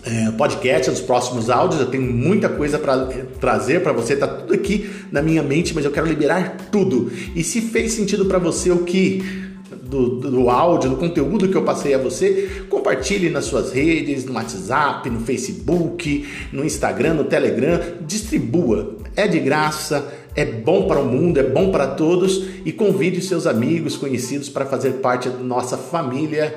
é, 0.03 0.31
podcast, 0.31 0.89
nos 0.89 1.01
próximos 1.01 1.49
áudios. 1.49 1.81
Eu 1.81 1.87
tenho 1.87 2.03
muita 2.03 2.49
coisa 2.49 2.77
para 2.77 3.05
trazer 3.39 3.81
para 3.81 3.93
você, 3.93 4.15
tá 4.15 4.27
tudo 4.27 4.53
aqui 4.53 4.89
na 5.11 5.21
minha 5.21 5.43
mente, 5.43 5.73
mas 5.73 5.85
eu 5.85 5.91
quero 5.91 6.07
liberar 6.07 6.57
tudo. 6.71 7.11
E 7.35 7.43
se 7.43 7.61
fez 7.61 7.93
sentido 7.93 8.25
para 8.25 8.39
você 8.39 8.71
o 8.71 8.79
que 8.79 9.45
do, 9.83 10.19
do, 10.19 10.49
áudio, 10.49 10.89
do 10.89 10.97
conteúdo 10.97 11.47
que 11.47 11.55
eu 11.55 11.63
passei 11.63 11.93
a 11.93 11.97
você, 11.97 12.65
compartilhe 12.69 13.29
nas 13.29 13.45
suas 13.45 13.71
redes, 13.71 14.25
no 14.25 14.33
WhatsApp, 14.33 15.09
no 15.09 15.21
Facebook, 15.21 16.27
no 16.51 16.65
Instagram, 16.65 17.13
no 17.15 17.23
Telegram, 17.25 17.79
distribua. 18.01 18.97
É 19.15 19.27
de 19.27 19.39
graça, 19.39 20.11
é 20.35 20.43
bom 20.43 20.87
para 20.87 20.99
o 20.99 21.05
mundo, 21.05 21.39
é 21.39 21.43
bom 21.43 21.71
para 21.71 21.87
todos 21.87 22.45
e 22.65 22.71
convide 22.71 23.21
seus 23.21 23.47
amigos, 23.47 23.95
conhecidos 23.95 24.49
para 24.49 24.65
fazer 24.65 24.93
parte 24.95 25.29
da 25.29 25.39
nossa 25.39 25.77
família 25.77 26.53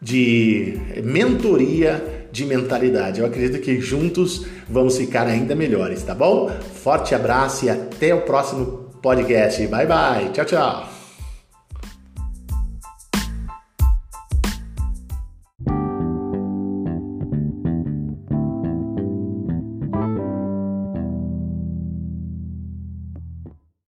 de 0.00 0.74
mentoria 1.02 2.17
de 2.30 2.44
mentalidade. 2.44 3.20
Eu 3.20 3.26
acredito 3.26 3.60
que 3.62 3.80
juntos 3.80 4.46
vamos 4.68 4.96
ficar 4.96 5.26
ainda 5.26 5.54
melhores, 5.54 6.02
tá 6.02 6.14
bom? 6.14 6.50
Forte 6.82 7.14
abraço 7.14 7.64
e 7.64 7.70
até 7.70 8.14
o 8.14 8.22
próximo 8.22 8.90
podcast. 9.02 9.66
Bye 9.66 9.86
bye. 9.86 10.30
Tchau, 10.32 10.44
tchau. 10.44 10.97